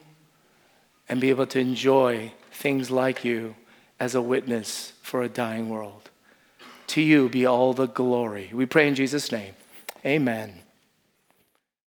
and 1.07 1.21
be 1.21 1.29
able 1.29 1.47
to 1.47 1.59
enjoy 1.59 2.33
things 2.51 2.91
like 2.91 3.23
you 3.23 3.55
as 3.99 4.15
a 4.15 4.21
witness 4.21 4.93
for 5.01 5.23
a 5.23 5.29
dying 5.29 5.69
world. 5.69 6.09
To 6.87 7.01
you 7.01 7.29
be 7.29 7.45
all 7.45 7.73
the 7.73 7.87
glory. 7.87 8.51
We 8.53 8.65
pray 8.65 8.87
in 8.87 8.95
Jesus' 8.95 9.31
name. 9.31 9.53
Amen. 10.05 10.64